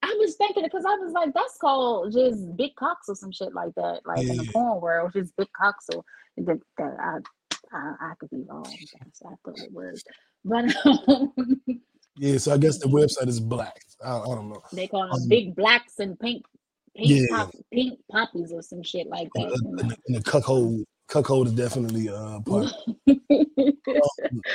[0.03, 3.55] I was thinking because I was like, that's called just big cocks or some shit
[3.55, 4.01] like that.
[4.07, 6.05] Like in the porn world, just big cocks or
[6.39, 7.19] that, that I,
[7.77, 8.65] I I could be wrong.
[9.01, 10.03] That's I thought it was.
[10.45, 11.33] But um,
[12.17, 13.81] Yeah, so I guess the website is black.
[14.05, 14.63] I, I don't know.
[14.73, 16.45] they call them Um, big blacks and pink
[16.97, 17.27] pink Yeah.
[17.31, 19.43] pop, pink poppies or some shit like that.
[19.43, 22.73] you and, the, and the cuckold, cuckold is definitely uh part.
[23.07, 23.17] know.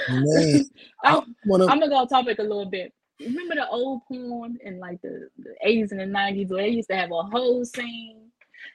[0.09, 0.65] Man,
[1.03, 1.65] I I'm, wanna.
[1.67, 2.93] I'm gonna go off topic a little bit.
[3.21, 6.89] Remember the old porn in like the, the 80s and the 90s where they used
[6.89, 8.29] to have a whole scene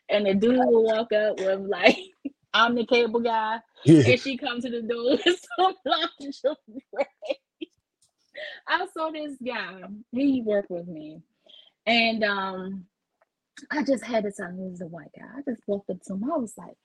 [0.08, 1.98] and the dude would walk up with like,
[2.52, 7.06] I'm the cable guy, Yeah, and she comes to the door with some lingerie.
[8.66, 9.82] I saw this guy,
[10.12, 11.20] he worked with me,
[11.86, 12.86] and um,
[13.70, 15.26] I just had to tell him he was a white guy.
[15.36, 16.76] I just walked up to him, I was like,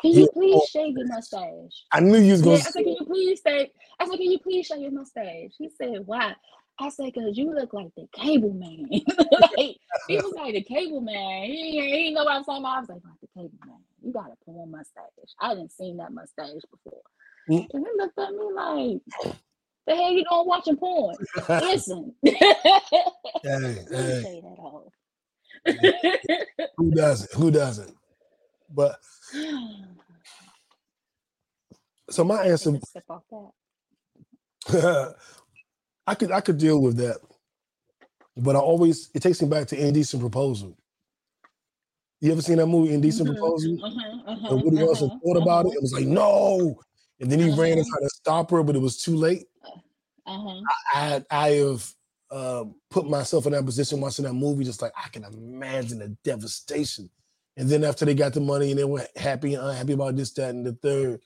[0.00, 1.84] Can you please shave your mustache?
[1.92, 2.56] I knew you was gonna.
[2.56, 3.72] I said, can you please say?
[3.98, 5.52] I said, can you please shave your mustache?
[5.58, 6.34] He said, why?
[6.78, 8.86] I said, cause you look like the cable man.
[8.90, 9.76] like,
[10.08, 11.44] he was like the cable man.
[11.44, 12.76] He, he didn't know what I was talking about.
[12.76, 13.76] I was like, like the cable man.
[14.04, 15.34] You got a porn mustache.
[15.40, 17.02] I didn't seen that mustache before.
[17.50, 17.66] Mm.
[17.72, 19.00] And he looked at me like,
[19.86, 21.16] the hell you doing watching porn?
[21.48, 22.14] Listen.
[22.24, 22.34] hey,
[23.42, 24.92] hey, say that off.
[26.76, 27.32] who doesn't?
[27.34, 27.94] Who doesn't?
[28.70, 28.98] But
[32.10, 33.22] so my answer, Take a off
[34.70, 35.14] that.
[36.06, 37.18] I could I could deal with that,
[38.36, 40.76] but I always it takes me back to Indecent Proposal.
[42.22, 43.78] You ever seen that movie Indecent Mhm, Proposal?
[43.82, 45.72] uh-huh, uh-huh, And Woody Harrelson uh-huh, thought about it.
[45.72, 46.80] It was like no,
[47.18, 49.46] and then he ran and tried to stop her, but it was too late.
[50.24, 50.60] uh-huh.
[50.94, 51.92] I I have
[52.30, 56.16] uh, put myself in that position watching that movie, just like I can imagine the
[56.22, 57.10] devastation.
[57.56, 60.30] And then after they got the money and they were happy and unhappy about this,
[60.34, 61.20] that, and the third,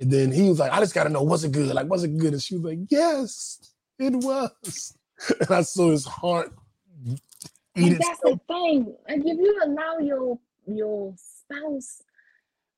[0.00, 1.74] and then he was like, "I just got to know, was it good?
[1.74, 4.96] Like, was it good?" And she was like, "Yes, it was."
[5.40, 6.50] And I saw his heart
[7.76, 8.08] eat But itself.
[8.08, 8.94] that's the thing.
[9.08, 12.02] Like if you allow your your spouse,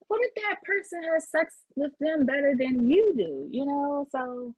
[0.08, 3.48] what if that person has sex with them better than you do?
[3.50, 4.54] You know, so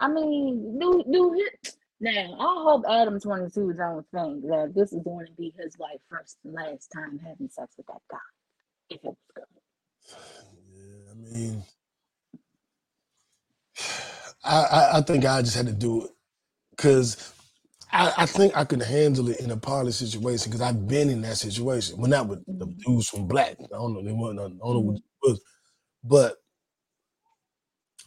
[0.00, 2.34] I mean, do do it now.
[2.40, 6.00] I hope Adam twenty two don't think that this is going to be his like
[6.10, 8.18] first and last time having sex with that guy.
[8.90, 9.44] If it was good.
[10.72, 11.64] Yeah, I mean,
[14.44, 16.10] I, I I think I just had to do it
[16.72, 17.32] because
[17.92, 21.22] I, I think I could handle it in a poly situation because I've been in
[21.22, 21.98] that situation.
[21.98, 23.58] Well, not with the dudes from Black.
[23.60, 24.04] I don't know.
[24.04, 24.40] They weren't.
[24.40, 25.40] I don't know what it was,
[26.04, 26.36] but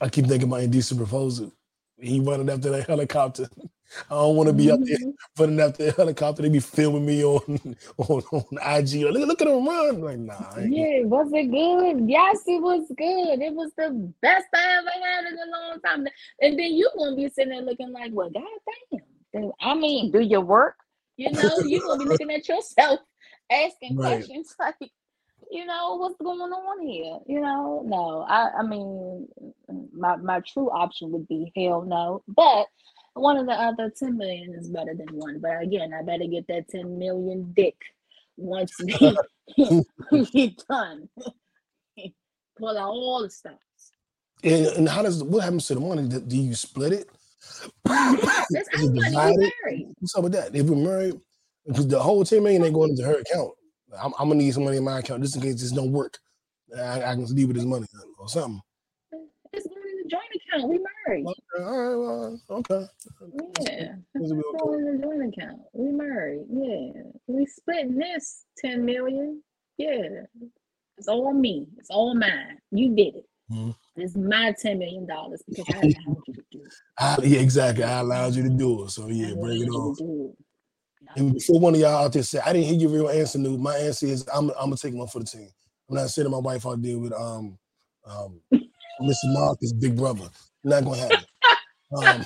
[0.02, 1.54] I keep thinking about indecent proposal.
[2.00, 3.50] He running after that helicopter,
[4.12, 5.14] I don't want to be up there Mhm.
[5.40, 6.44] running after the helicopter.
[6.44, 7.42] They be filming me on
[7.98, 9.04] on, on IG.
[9.06, 9.90] Look, look at him run.
[9.96, 10.58] I'm like, nah.
[10.58, 12.10] Yeah, was it good?
[12.10, 13.42] Yes, it was good.
[13.42, 16.08] It was the best I ever had in a long time.
[16.42, 18.44] And then you gonna be sitting there looking like, well, God
[18.92, 19.06] goddamn.
[19.62, 20.76] I mean, do your work.
[21.18, 23.00] You know, you're gonna be looking at yourself,
[23.52, 24.26] asking Right.
[24.26, 24.76] questions like,
[25.52, 27.20] you know, what's going on here?
[27.28, 28.22] You know, no.
[28.28, 29.28] I, I mean,
[29.94, 32.24] my my true option would be hell no.
[32.28, 32.68] But
[33.14, 35.40] one of the other 10 million is better than one.
[35.40, 37.76] But again, I better get that 10 million dick
[38.38, 39.18] once we
[40.34, 41.10] get done.
[42.58, 43.58] Pull out all the stops.
[44.44, 46.08] And, and how does what happens to the money?
[46.08, 47.10] Do you split it?
[47.86, 49.52] That's Is it everybody we divided?
[49.64, 49.88] married.
[50.00, 50.56] What's up with that?
[50.56, 51.20] If we're married,
[51.66, 53.52] because the whole 10 million ain't going into her account.
[54.02, 56.18] I'm, I'm gonna need some money in my account just in case this don't work.
[56.78, 57.86] I, I can leave with this money
[58.20, 58.62] or something.
[59.54, 60.70] It's going in the joint account.
[60.70, 61.26] We married.
[61.28, 62.86] Okay, all right, well, okay.
[63.62, 63.96] Yeah.
[64.16, 65.60] It's going in the joint account.
[65.74, 66.46] We married.
[66.50, 67.02] Yeah.
[67.28, 69.44] We splitting this 10 million.
[69.78, 70.22] Yeah.
[70.98, 71.68] It's all me.
[71.78, 72.60] It's all mine.
[72.72, 73.26] You did it.
[73.52, 73.76] Mhm.
[73.96, 76.74] It's my $10 million because I allowed you to do it.
[76.98, 77.84] I, yeah, exactly.
[77.84, 78.92] I allowed you to do it.
[78.92, 79.96] So yeah, bring it on.
[79.96, 80.46] to do it.
[81.18, 83.58] And before one of y'all out there said, I didn't hear your real answer, Nu.
[83.58, 85.50] My answer is I'm, I'm gonna take one for the team.
[85.90, 87.58] I'm not sending my wife out there with um
[88.06, 89.14] um Mr.
[89.26, 90.30] Marcus, big brother.
[90.64, 91.20] Not gonna happen.
[91.94, 92.24] Um,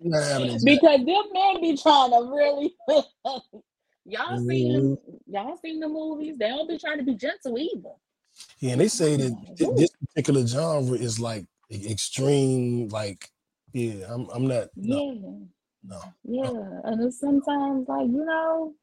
[0.00, 0.60] not it.
[0.62, 2.74] Because them men be trying to really
[4.04, 5.32] y'all seen them, Mm-hmm.
[5.34, 6.36] y'all seen the movies.
[6.38, 7.94] They don't be trying to be gentle either.
[8.60, 13.30] Yeah, and they say that thi- this particular genre is like extreme, like
[13.72, 15.30] yeah, I'm I'm not no, Yeah.
[15.84, 16.00] no.
[16.24, 16.80] Yeah.
[16.84, 18.74] And it's sometimes like, you know,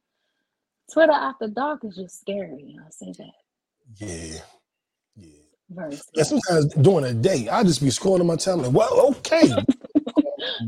[0.91, 2.75] Twitter after dark is just scary.
[2.83, 3.31] I'll say that.
[3.97, 4.39] Yeah.
[5.15, 5.39] Yeah.
[5.69, 9.49] Very And sometimes during the day, I just be scrolling my time like, well, okay.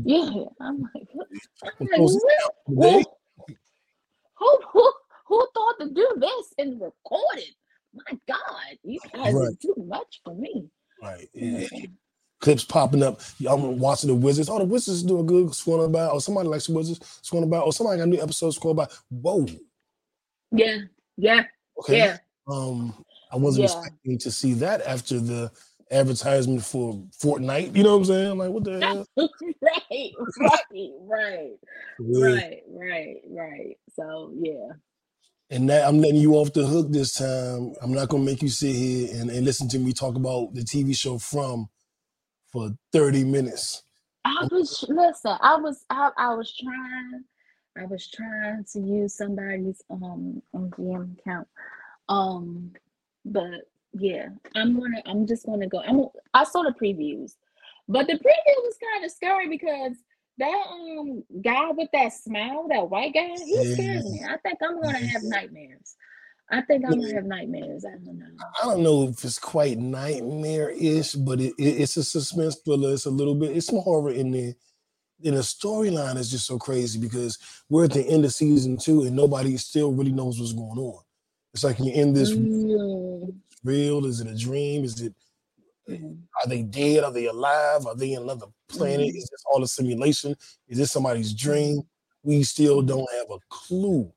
[0.04, 0.44] Yeah.
[0.60, 1.28] I'm like, what?
[1.62, 2.38] I'm I'm like, supposed to what?
[2.40, 3.04] count the Who, day.
[4.34, 4.92] who, who,
[5.26, 7.54] who thought to do this and record it?
[7.96, 9.60] My God, you guys are Right.
[9.60, 10.68] too much for me.
[11.02, 11.28] Right.
[11.32, 11.66] Yeah.
[12.40, 13.20] Clips popping up.
[13.48, 14.48] I'm watching the Wizards.
[14.48, 16.06] Oh, the Wizards doing good, scrolling by.
[16.08, 17.58] Or somebody likes the Wizards, scrolling by.
[17.58, 18.86] Or somebody got a new episode, scroll by.
[19.10, 19.46] Whoa.
[20.52, 20.78] Yeah.
[21.16, 21.44] Yeah.
[21.78, 21.98] Okay.
[21.98, 22.18] Yeah.
[22.46, 23.78] Um, I wasn't Yeah.
[23.78, 25.50] expecting to see that after the
[25.90, 27.74] advertisement for Fortnite.
[27.74, 28.30] You know what I'm saying?
[28.32, 28.80] I'm like, what the
[29.16, 29.28] hell?
[29.62, 30.60] right, right,
[31.00, 31.50] right,
[32.00, 32.26] Yeah.
[32.26, 33.78] right, right, right.
[33.94, 34.68] So yeah,
[35.50, 37.74] And that I'm letting you off the hook this time.
[37.82, 40.62] I'm not gonna make you sit here and, and listen to me talk about the
[40.62, 41.68] TV show from
[42.52, 43.82] for 30 minutes.
[44.24, 45.36] I was listen.
[45.40, 47.24] I was I, I was trying.
[47.78, 51.48] I was trying to use somebody's um MGM account.
[52.08, 52.72] Um,
[53.24, 55.02] but yeah, I'm gonna.
[55.06, 55.80] I'm just gonna go.
[55.80, 56.06] I'm.
[56.34, 57.34] I saw the previews,
[57.88, 59.96] but the preview was kind of scary because
[60.38, 64.22] that um guy with that smile, that white guy, he scares me.
[64.28, 65.96] I think I'm gonna have nightmares.
[66.50, 67.84] I think I'm gonna have nightmares.
[67.84, 68.26] I don't know.
[68.62, 72.92] I don't know if it's quite nightmare-ish, but it, it- it's a suspense thriller.
[72.94, 74.54] It's a little bit, it's some horror in there.
[75.24, 77.38] And the storyline is just so crazy because
[77.70, 81.02] we're at the end of season two and nobody still really knows what's going on.
[81.54, 83.34] It's like you're in this Mm,
[83.64, 84.04] real?
[84.06, 84.84] Is it a dream?
[84.84, 85.14] Is it
[85.88, 87.04] mm, are they dead?
[87.04, 87.86] Are they alive?
[87.86, 89.08] Are they in another planet?
[89.08, 89.16] Mhm.
[89.16, 90.34] Is this all a simulation?
[90.68, 91.82] Is this somebody's dream?
[92.22, 94.12] We still don't have a clue.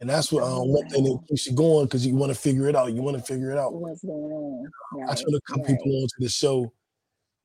[0.00, 2.68] And that's what um, one thing that keeps you going because you want to figure
[2.68, 2.92] it out.
[2.92, 3.72] You want to figure it out.
[3.72, 4.70] What's going on?
[4.94, 5.66] I Right, try to come right.
[5.66, 6.72] people onto the show,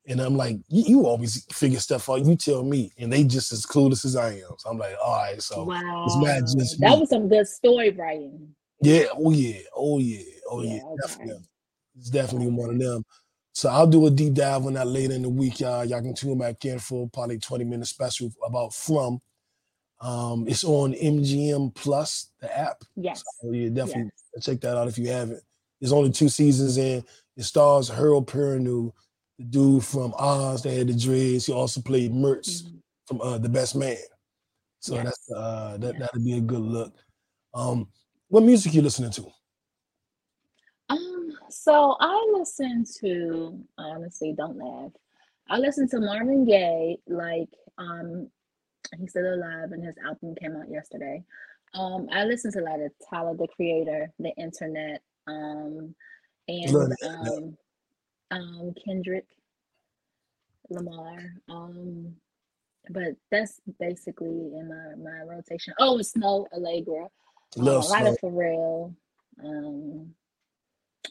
[0.08, 2.24] and I'm like, you, always figure stuff out.
[2.26, 4.54] You tell me, and they just as clueless as I am.
[4.58, 7.90] So I'm like, all right, so Wow, it's not just that was some good story
[7.90, 8.54] writing.
[8.82, 10.96] yeah, oh yeah, oh yeah, oh yeah, Yeah, okay.
[11.02, 11.44] definitely.
[11.96, 13.04] It's definitely one of them.
[13.58, 15.84] So I'll do a deep dive on that later in the week, y'all.
[15.84, 19.20] Y'all can tune back in for probably 20 minute special about From.
[20.00, 22.84] Um, it's on MGM Plus, the app.
[22.94, 24.44] Yes, So yeah, definitely yes.
[24.46, 25.42] check that out if you haven't.
[25.80, 27.04] There's only two seasons in.
[27.36, 28.92] It stars Harold Perrineau,
[29.40, 31.46] the dude from Oz that had the dreads.
[31.46, 32.78] He also played Murch Mhm.
[33.06, 33.96] from uh, The Best Man.
[34.78, 35.04] So Yes.
[35.06, 35.98] that's uh, that Yeah.
[35.98, 36.94] that'll be a good look.
[37.54, 37.88] Um,
[38.28, 39.26] what music you listening to?
[41.60, 44.92] So I listen to I honestly, don't laugh.
[45.50, 47.48] I listen to Marvin Gaye, like
[47.78, 48.30] um
[48.96, 51.22] he's still alive and his album came out yesterday.
[51.74, 55.94] Um, I listen to a lot of Tyler the Creator, the internet, um,
[56.46, 57.32] and Love the Internet.
[57.32, 57.56] um
[58.30, 59.26] um Kendrick
[60.70, 61.18] Lamar.
[61.48, 62.14] Um,
[62.90, 65.74] but that's basically in my, my rotation.
[65.80, 67.08] Oh, it's Snoh Aalegra.
[67.58, 68.10] Um, a lot Snoh.
[68.12, 68.94] of Pharrell.
[69.44, 70.14] Um,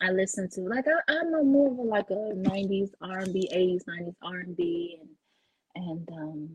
[0.01, 3.83] I listen to like I, I'm a more of a like a '90s R&B, '80s
[3.85, 4.99] '90s R&B,
[5.75, 6.49] and and um,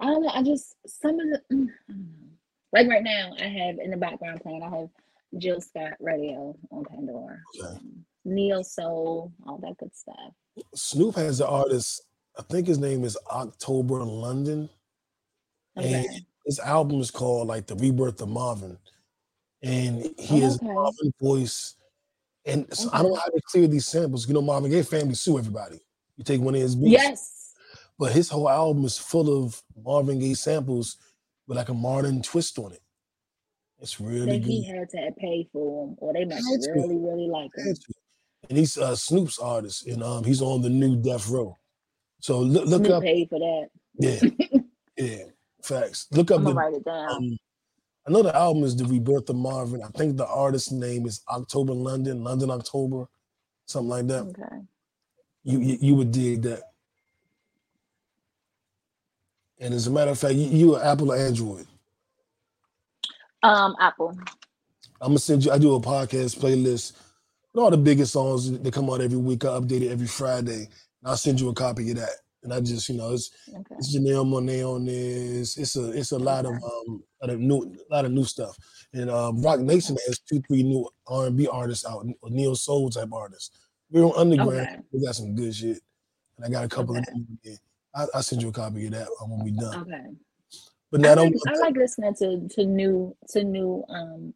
[0.00, 0.28] I don't know.
[0.32, 2.28] I just some of the mm, I don't know.
[2.72, 4.62] Like right now, I have in the background playing.
[4.62, 4.88] I have
[5.38, 7.68] Jill Scott Radio on Pandora, Okay.
[7.76, 10.32] um, Neo Soul, all that good stuff.
[10.74, 12.02] Snoop has an artist.
[12.38, 14.68] I think his name is October London.
[15.76, 16.06] And
[16.46, 18.78] his album is called like The Rebirth of Marvin.
[19.62, 20.66] And he has Okay.
[20.68, 21.76] a Marvin voice.
[22.46, 24.28] And so I don't know how to clear these samples.
[24.28, 25.80] You know, Marvin Gaye family sue everybody.
[26.16, 26.90] You take one of his beats.
[26.90, 27.54] Yes.
[27.98, 30.96] But his whole album is full of Marvin Gaye samples
[31.46, 32.80] with like a modern twist on it.
[33.80, 34.48] It's really good.
[34.48, 36.72] he had to pay for them, or they must to.
[36.72, 37.74] really, really like him.
[38.48, 41.58] And he's uh, Snoop's artist, and um, he's on the new Death Row.
[42.20, 43.68] So look, look Snoop up, paid for that.
[43.98, 44.60] yeah,
[44.96, 45.24] yeah,
[45.62, 46.06] facts.
[46.12, 47.10] Look up I'm the write it down.
[47.10, 47.38] Um,
[48.06, 49.82] I know the album is The Rebirth of Marvin.
[49.82, 53.06] I think the artist's name is October London, London October,
[53.66, 54.22] something like that.
[54.24, 54.56] Okay.
[55.44, 56.62] You you, you would dig that.
[59.58, 61.66] And as a matter of fact, you, you are Apple or Android.
[63.42, 64.16] Um, Apple.
[65.00, 65.52] I'm gonna send you.
[65.52, 66.92] I do a podcast playlist
[67.52, 69.44] with all the biggest songs that come out every week.
[69.44, 72.10] I update it every Friday, and I'll send you a copy of that.
[72.42, 73.74] And I just, you know, it's Okay.
[73.78, 75.56] it's Janelle Monáe on this.
[75.56, 78.56] It's a it's a lot of um lot of new a lot of new stuff.
[78.92, 82.90] And um, Roc Nation has two three new R and B artists out, neo soul
[82.90, 83.58] type artists.
[83.90, 84.52] We're on underground.
[84.52, 84.78] Okay.
[84.92, 85.80] We got some good shit,
[86.36, 87.26] and I got a couple of Okay.
[87.44, 87.56] there.
[87.94, 89.82] I, I'll send you a copy of that um, when we done.
[89.82, 90.04] Okay.
[90.90, 91.56] But I now like, don't.
[91.56, 94.34] I like listening to to new to new um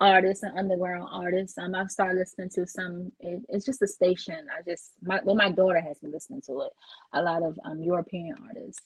[0.00, 1.58] artists and underground artists.
[1.58, 3.12] Um, I've started listening to some.
[3.20, 4.46] It, it's just a station.
[4.56, 6.72] I just my well, my daughter has been listening to it.
[7.12, 8.82] A lot of um European artists,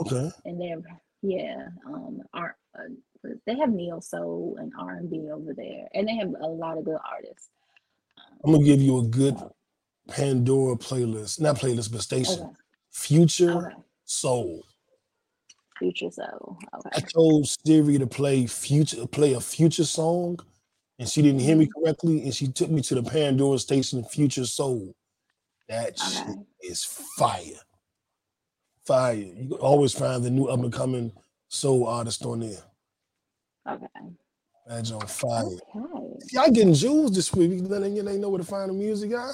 [0.00, 0.30] Okay.
[0.44, 0.82] and they're
[1.22, 2.56] yeah um art.
[2.78, 6.46] Uh, they have neo soul and R and B over there, and they have a
[6.46, 7.50] lot of good artists.
[8.44, 9.36] I'm gonna give you a good
[10.08, 12.40] Pandora playlist, not playlist, but station.
[12.40, 12.50] Okay.
[12.90, 13.74] Future Okay.
[14.04, 14.64] Soul.
[15.78, 16.58] Future soul.
[16.74, 16.90] Okay.
[16.94, 20.38] I told Siri to play future, play a future song,
[20.98, 21.82] and she didn't hear me Mm-hmm.
[21.84, 24.94] correctly, and she took me to the Pandora station, Future Soul.
[25.68, 27.60] That shit is fire,
[28.90, 29.14] fire.
[29.14, 31.12] You can always find the new up and coming
[31.48, 32.58] soul artist on there.
[33.68, 33.86] Okay.
[34.66, 35.44] That's on fire.
[35.44, 36.24] Okay.
[36.32, 37.52] Y'all getting jewels this week.
[37.52, 39.30] You letting you know where to find the music, guy.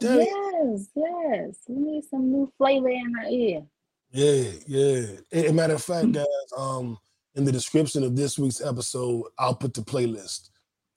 [0.00, 0.20] Damn.
[0.20, 1.56] Yes, yes.
[1.68, 3.62] We need some new flavor in our ear.
[4.10, 5.06] Yeah, yeah.
[5.32, 6.24] A- a matter of fact, guys,
[6.56, 6.96] um,
[7.34, 10.48] in the description of this week's episode, I'll put the playlist,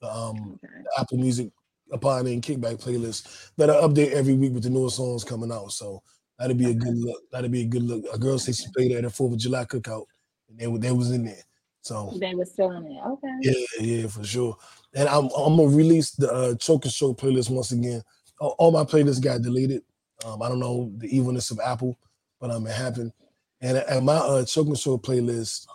[0.01, 0.83] um, Okay.
[0.83, 1.49] the Apple Music
[1.91, 5.51] A Pod Named Kickback playlist that I update every week with the newest songs coming
[5.51, 5.71] out.
[5.73, 6.01] So
[6.41, 7.21] that'll be a good look.
[7.31, 8.03] That'll be a good look.
[8.13, 10.05] A girl said she played at a Fourth of July cookout,
[10.49, 11.43] and they were they was in there.
[11.81, 13.07] So They was feeling it.
[13.07, 13.27] Okay.
[13.41, 14.57] yeah, yeah, for sure.
[14.93, 18.01] And I'm I'm gonna release the uh, Choke and Show playlist once again.
[18.39, 19.83] All, all my playlists got deleted.
[20.25, 21.97] Um, I don't know the evilness of Apple,
[22.39, 23.13] but um, it happened.
[23.61, 25.67] And, and my uh, Choke and Show playlist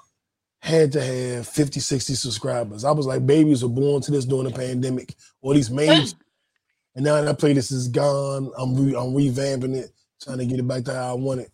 [0.60, 2.84] had to have 50, 60 subscribers.
[2.84, 6.12] I was like, babies were born to this during the pandemic, or these made.
[6.94, 8.50] and now that playlist is gone.
[8.58, 9.90] I'm re- I'm revamping it,
[10.22, 11.50] trying to get it back to how I want it.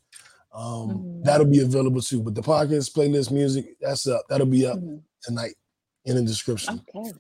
[0.55, 1.25] Um, Mhm.
[1.25, 2.23] That'll be available too.
[2.23, 4.25] But the podcast playlist music, that's up.
[4.29, 5.03] That'll be up Mhm.
[5.23, 5.55] tonight
[6.05, 6.81] in the description.
[6.95, 7.11] Okay.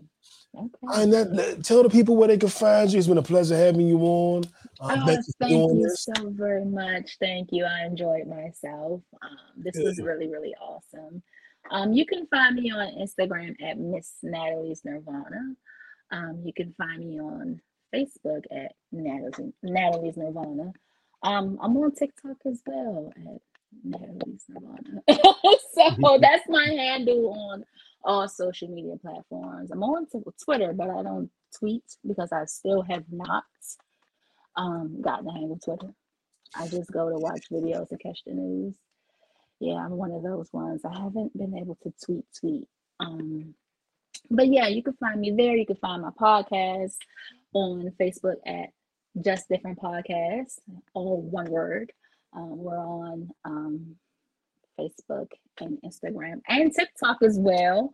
[0.54, 0.86] Okay.
[1.02, 2.98] And that, that- tell the people where they can find you.
[2.98, 4.44] It's been a pleasure having you on.
[4.80, 6.04] Uh, Oh, thank you for thank doing you this.
[6.14, 7.16] so very much.
[7.20, 7.64] Thank you.
[7.64, 9.00] I enjoyed myself.
[9.22, 11.22] Um, this was really, really awesome.
[11.70, 15.54] Um, you can find me on Instagram at Miss Natalie's Nirvana.
[16.10, 17.62] Um, you can find me on
[17.94, 20.72] Facebook at Natalie's, Natalie's Nirvana.
[21.22, 23.40] Um, I'm on TikTok as well at
[25.74, 27.64] so that's my handle on
[28.04, 29.70] all social media platforms.
[29.70, 30.06] I'm on
[30.44, 33.44] Twitter, but I don't tweet because I still have not
[34.56, 35.94] um, gotten the hang of Twitter.
[36.54, 38.74] I just go to watch videos and catch the news.
[39.60, 40.82] Yeah, I'm one of those ones.
[40.84, 42.66] I haven't been able to tweet, tweet.
[43.00, 43.54] Um,
[44.30, 45.56] but yeah, you can find me there.
[45.56, 46.96] You can find my podcast
[47.54, 48.70] on Facebook at
[49.20, 50.58] Just Different Podcasts,
[50.94, 51.92] all one word.
[52.34, 53.96] Um, we're on um,
[54.80, 55.28] Facebook
[55.60, 57.92] and Instagram and TikTok as well.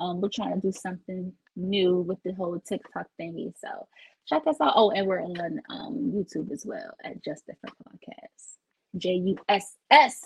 [0.00, 3.52] Um, we're trying to do something new with the whole TikTok thingy.
[3.58, 3.88] So
[4.28, 4.74] check us out.
[4.76, 8.54] Oh, and we're on um, YouTube as well at Just Different Podcasts.
[8.96, 10.20] J U S S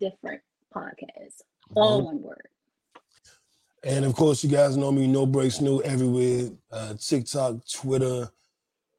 [0.00, 0.40] Different
[0.74, 1.42] Podcasts.
[1.76, 2.48] All one word.
[3.84, 6.50] And of course, you guys know me, No Brakes Nu everywhere.
[6.70, 8.28] Uh, TikTok, Twitter,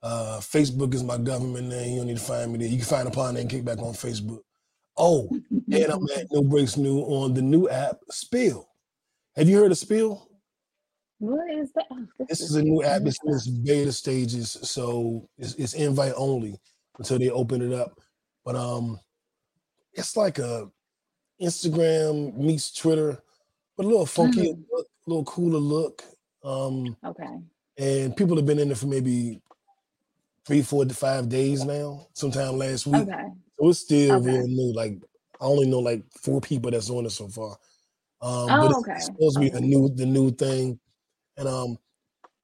[0.03, 1.91] uh, Facebook is my government name.
[1.91, 2.67] You don't need to find me there.
[2.67, 4.39] You can find A Pod Named Kickback on Facebook.
[4.97, 5.29] Oh,
[5.71, 8.67] and I'm at No Brakes Nu on the new app, Spill.
[9.35, 10.27] Have you heard of Spill?
[11.19, 11.85] What is that?
[11.91, 13.03] Oh, This is a new app.
[13.05, 16.59] It's in its beta stages, so it's, it's invite only
[16.97, 17.93] until they open it up.
[18.43, 18.99] But um,
[19.93, 20.67] it's like a
[21.41, 23.17] Instagram meets Twitter,
[23.77, 24.63] but a little funky, Mhm.
[24.71, 26.03] look, a little cooler look.
[26.43, 27.39] Um, Okay.
[27.77, 29.41] and people have been in it for maybe
[30.45, 32.07] three, four to five days now.
[32.13, 33.25] Sometime last week, Okay.
[33.59, 34.21] so it's still Okay.
[34.21, 34.73] real new.
[34.73, 34.93] Like
[35.41, 37.57] I only know like four people that's on it so far.
[38.21, 38.91] Um, Oh, but it's, okay.
[38.95, 40.79] it's supposed to be the new, the new thing,
[41.37, 41.77] and um,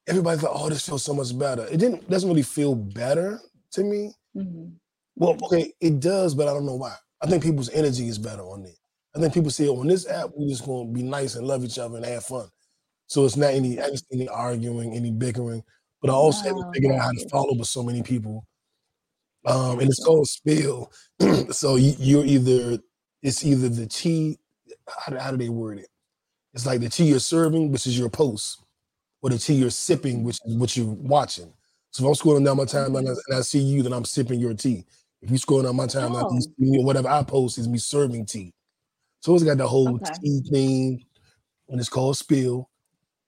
[0.07, 3.39] everybody's like, "Oh, this feels so much better." It didn't doesn't really feel better
[3.73, 4.13] to me.
[4.35, 4.79] Mhm.
[5.15, 6.95] Well, okay, it does, but I don't know why.
[7.21, 8.77] I think people's energy is better on it.
[9.15, 11.79] I think people say on this app, we're just gonna be nice and love each
[11.79, 12.49] other and have fun.
[13.07, 15.63] So it's not any, I just any arguing, any bickering.
[16.01, 18.45] But I also haven't Oh, figured out how to follow with so many people.
[19.45, 20.91] Um, and it's called spill.
[21.51, 22.77] so you, you're either
[23.23, 24.37] it's either the tea.
[24.87, 25.87] How, do- how do they word it?
[26.53, 28.63] It's like the tea you're serving, which is your post,
[29.21, 31.51] or the tea you're sipping, which is what you're watching.
[31.91, 34.53] So if I'm scrolling down my timeline and I see you, then I'm sipping your
[34.53, 34.85] tea.
[35.21, 36.83] If you're scroll down my timeline, Oh.
[36.83, 38.53] whatever I post is me serving tea.
[39.21, 40.11] So it's got the whole Okay.
[40.21, 41.05] tea thing,
[41.69, 42.69] and it's called spill.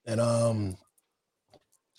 [0.06, 0.76] And um,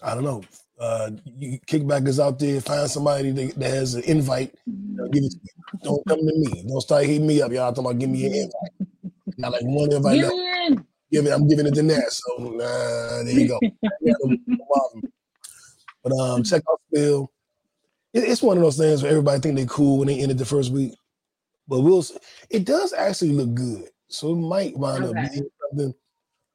[0.01, 0.43] I don't know.
[0.79, 4.53] Uh, you kickbackers out there, find somebody that, that has an invite.
[4.65, 5.49] you give it to me.
[5.83, 6.63] Don't come to me.
[6.67, 7.51] Don't start hitting me up.
[7.51, 8.89] Y'all talking about give me an invite.
[9.39, 10.17] Got like one invite.
[10.19, 10.33] Left.
[10.33, 10.85] in.
[11.11, 12.09] Give it, I'm giving it to Nat.
[12.11, 13.59] So nah, there you go.
[13.81, 15.03] Yeah, no- no problem.
[16.03, 17.31] But um, check out Spill.
[18.13, 20.45] It- it's one of those things where everybody think they cool when they ended the
[20.45, 20.93] first week,
[21.67, 22.03] but we'll.
[22.49, 25.93] It does actually look good, so it might wind up being something.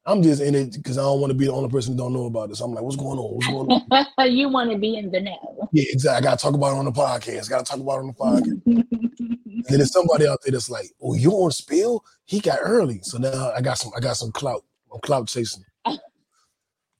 [0.07, 2.13] I'm just in it because I don't want to be the only person who don't
[2.13, 2.61] know about this.
[2.61, 3.35] I'm like, what's going on?
[3.35, 3.69] What's going
[4.17, 4.31] on?
[4.31, 5.69] you want to be in the know.
[5.73, 6.17] yeah, exactly.
[6.25, 7.49] I gotta talk about it on the podcast.
[7.49, 8.65] Gotta talk about it on the podcast.
[8.65, 12.05] And then there's somebody out there that's like, "Oh, you on spill?
[12.23, 13.91] He got early." So now I got some.
[13.95, 14.63] I got some clout.
[14.93, 15.63] I'm clout chasing.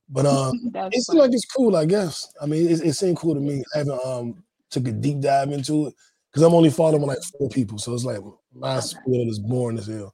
[0.09, 1.75] But um, it seems like it's cool.
[1.75, 2.31] I guess.
[2.41, 3.61] I mean, it, it seemed cool to me.
[3.75, 5.93] I haven't um took a deep dive into it
[6.31, 7.77] because I'm only following like four people.
[7.77, 8.19] So it's like
[8.53, 8.85] my Okay.
[8.87, 10.13] spill is boring as hell.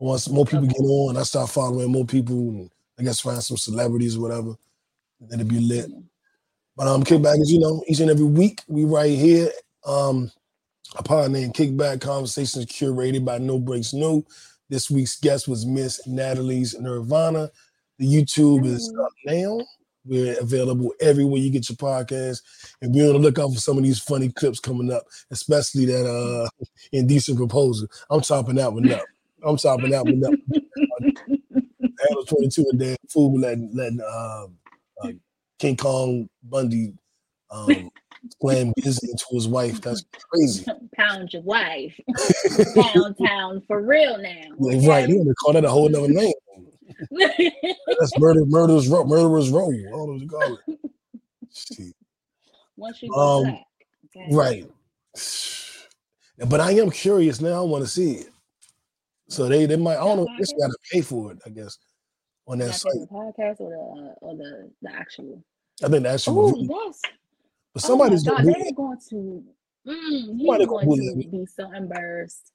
[0.00, 3.58] Once more people get on, I start following more people, and I guess find some
[3.58, 4.54] celebrities or whatever.
[5.32, 5.90] It'd be lit.
[6.74, 9.50] But um, Kickback is, you know, each and every week we right here.
[9.84, 10.32] Um,
[10.96, 14.24] a pod named Kickback Conversations curated by No Brakes Nu.
[14.70, 17.50] This week's guest was Miss Natalie's Nirvana.
[17.98, 19.60] The YouTube is up now.
[20.06, 22.40] We're available everywhere you get your podcast.
[22.80, 26.06] And be on the lookout for some of these funny clips coming up, especially that
[26.06, 26.48] uh
[26.92, 27.88] indecent proposal.
[28.08, 29.04] I'm chopping that one up.
[29.44, 30.32] I'm chopping that one up.
[32.06, 34.56] Handle 22 and then fool letting letting um,
[35.02, 35.12] uh,
[35.58, 36.94] King Kong Bundy
[37.50, 37.90] um
[38.40, 39.80] slam into his wife.
[39.80, 40.64] That's crazy.
[40.96, 41.98] Pound your wife.
[42.74, 44.54] Pound town for real now.
[44.58, 46.32] Like, right, they gonna call that a whole nother name.
[47.98, 49.70] That's murder, murderers row, murderers row.
[49.70, 51.94] I don't know what you call it.
[52.76, 53.64] Once you go Um, black.
[54.16, 54.34] Okay?
[54.34, 54.70] Right.
[56.48, 57.60] But I am curious now.
[57.60, 58.30] I want to see it.
[59.30, 59.96] So they they might.
[59.96, 60.26] I don't know.
[60.36, 61.38] They just gotta pay for it.
[61.46, 61.78] I guess
[62.46, 62.92] on that Not site.
[62.94, 65.42] the podcast or the or the the actual.
[65.82, 66.66] I think that's Oh, video.
[66.86, 67.00] that's
[67.72, 69.44] But oh somebody's God, gonna they're going to.
[69.86, 72.52] Mm, he's going to be so embarrassed.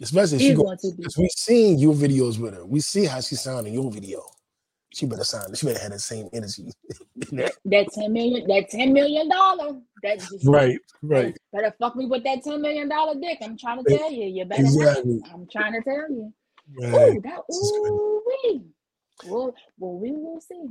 [0.00, 0.96] especially she He's going to be.
[0.96, 2.64] Because we seen your videos with her.
[2.64, 4.22] We see how she sound in your video.
[4.92, 5.56] She better sound.
[5.56, 6.72] She better have the same energy.
[7.64, 10.78] That ten million, that ten million dollar, that just right.
[11.02, 11.36] Right.
[11.52, 13.38] better fuck me with that ten million dollar dick.
[13.42, 14.70] I'm trying to tell you, you better not.
[14.70, 15.20] Exactly.
[15.32, 16.32] I'm trying to tell you.
[16.78, 16.92] Right.
[16.92, 18.62] Oh, that This ooh wee.
[19.26, 20.70] Well, well, we will see.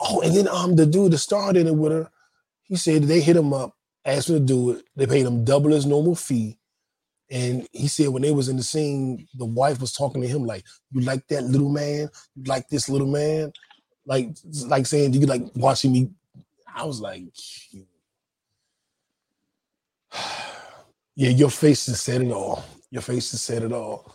[0.00, 2.10] Oh, and then um the dude that started it with her,
[2.64, 4.84] he said they hit him up, asked him to do it.
[4.96, 6.58] They paid him double his normal fee.
[7.30, 10.44] And he said when they was in the scene, the wife was talking to him
[10.44, 12.08] like, "You like that little man?
[12.36, 13.52] You like this little man?"
[14.04, 14.28] Like,
[14.66, 16.10] like saying, "Do you like watching me?"
[16.72, 17.24] I was like,
[21.16, 22.64] "Yeah, your face has said it all.
[22.90, 24.14] Your face has said it all."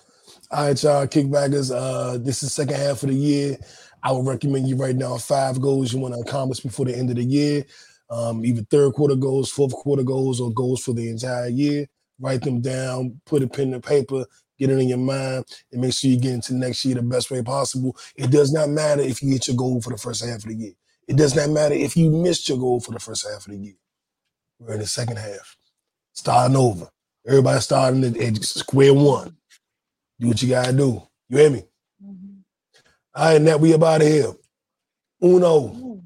[0.52, 1.74] All right, y'all, kickbackers.
[1.74, 3.58] Uh, this is second half of the year.
[4.04, 7.10] I would recommend you right now five goals you want to accomplish before the end
[7.10, 7.66] of the year.
[8.10, 11.88] Um, either third quarter goals, fourth quarter goals, or goals for the entire year.
[12.22, 14.26] Write them down, put a pen and paper,
[14.60, 17.32] get it in your mind, and make sure you get into next year the best
[17.32, 17.98] way possible.
[18.18, 20.56] It does not matter if you hit your goal for the first half of the
[20.56, 20.74] year.
[21.10, 23.60] It does not matter if you missed your goal for the first half of the
[23.60, 23.76] year.
[24.60, 25.58] We're in the second half.
[26.14, 26.90] Starting over.
[27.28, 29.38] Everybody starting at, at square one.
[30.20, 31.04] Do what you gotta do.
[31.30, 31.64] You hear me?
[32.04, 32.44] Mhm.
[33.16, 34.34] All right, Nat, we about here.
[35.24, 36.02] Uno.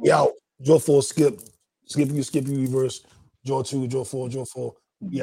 [0.00, 0.32] We out.
[0.64, 1.40] Draw four, skip.
[1.86, 3.02] Skip you, skip you, reverse.
[3.46, 4.74] Draw two, draw four, draw four.
[5.00, 5.22] We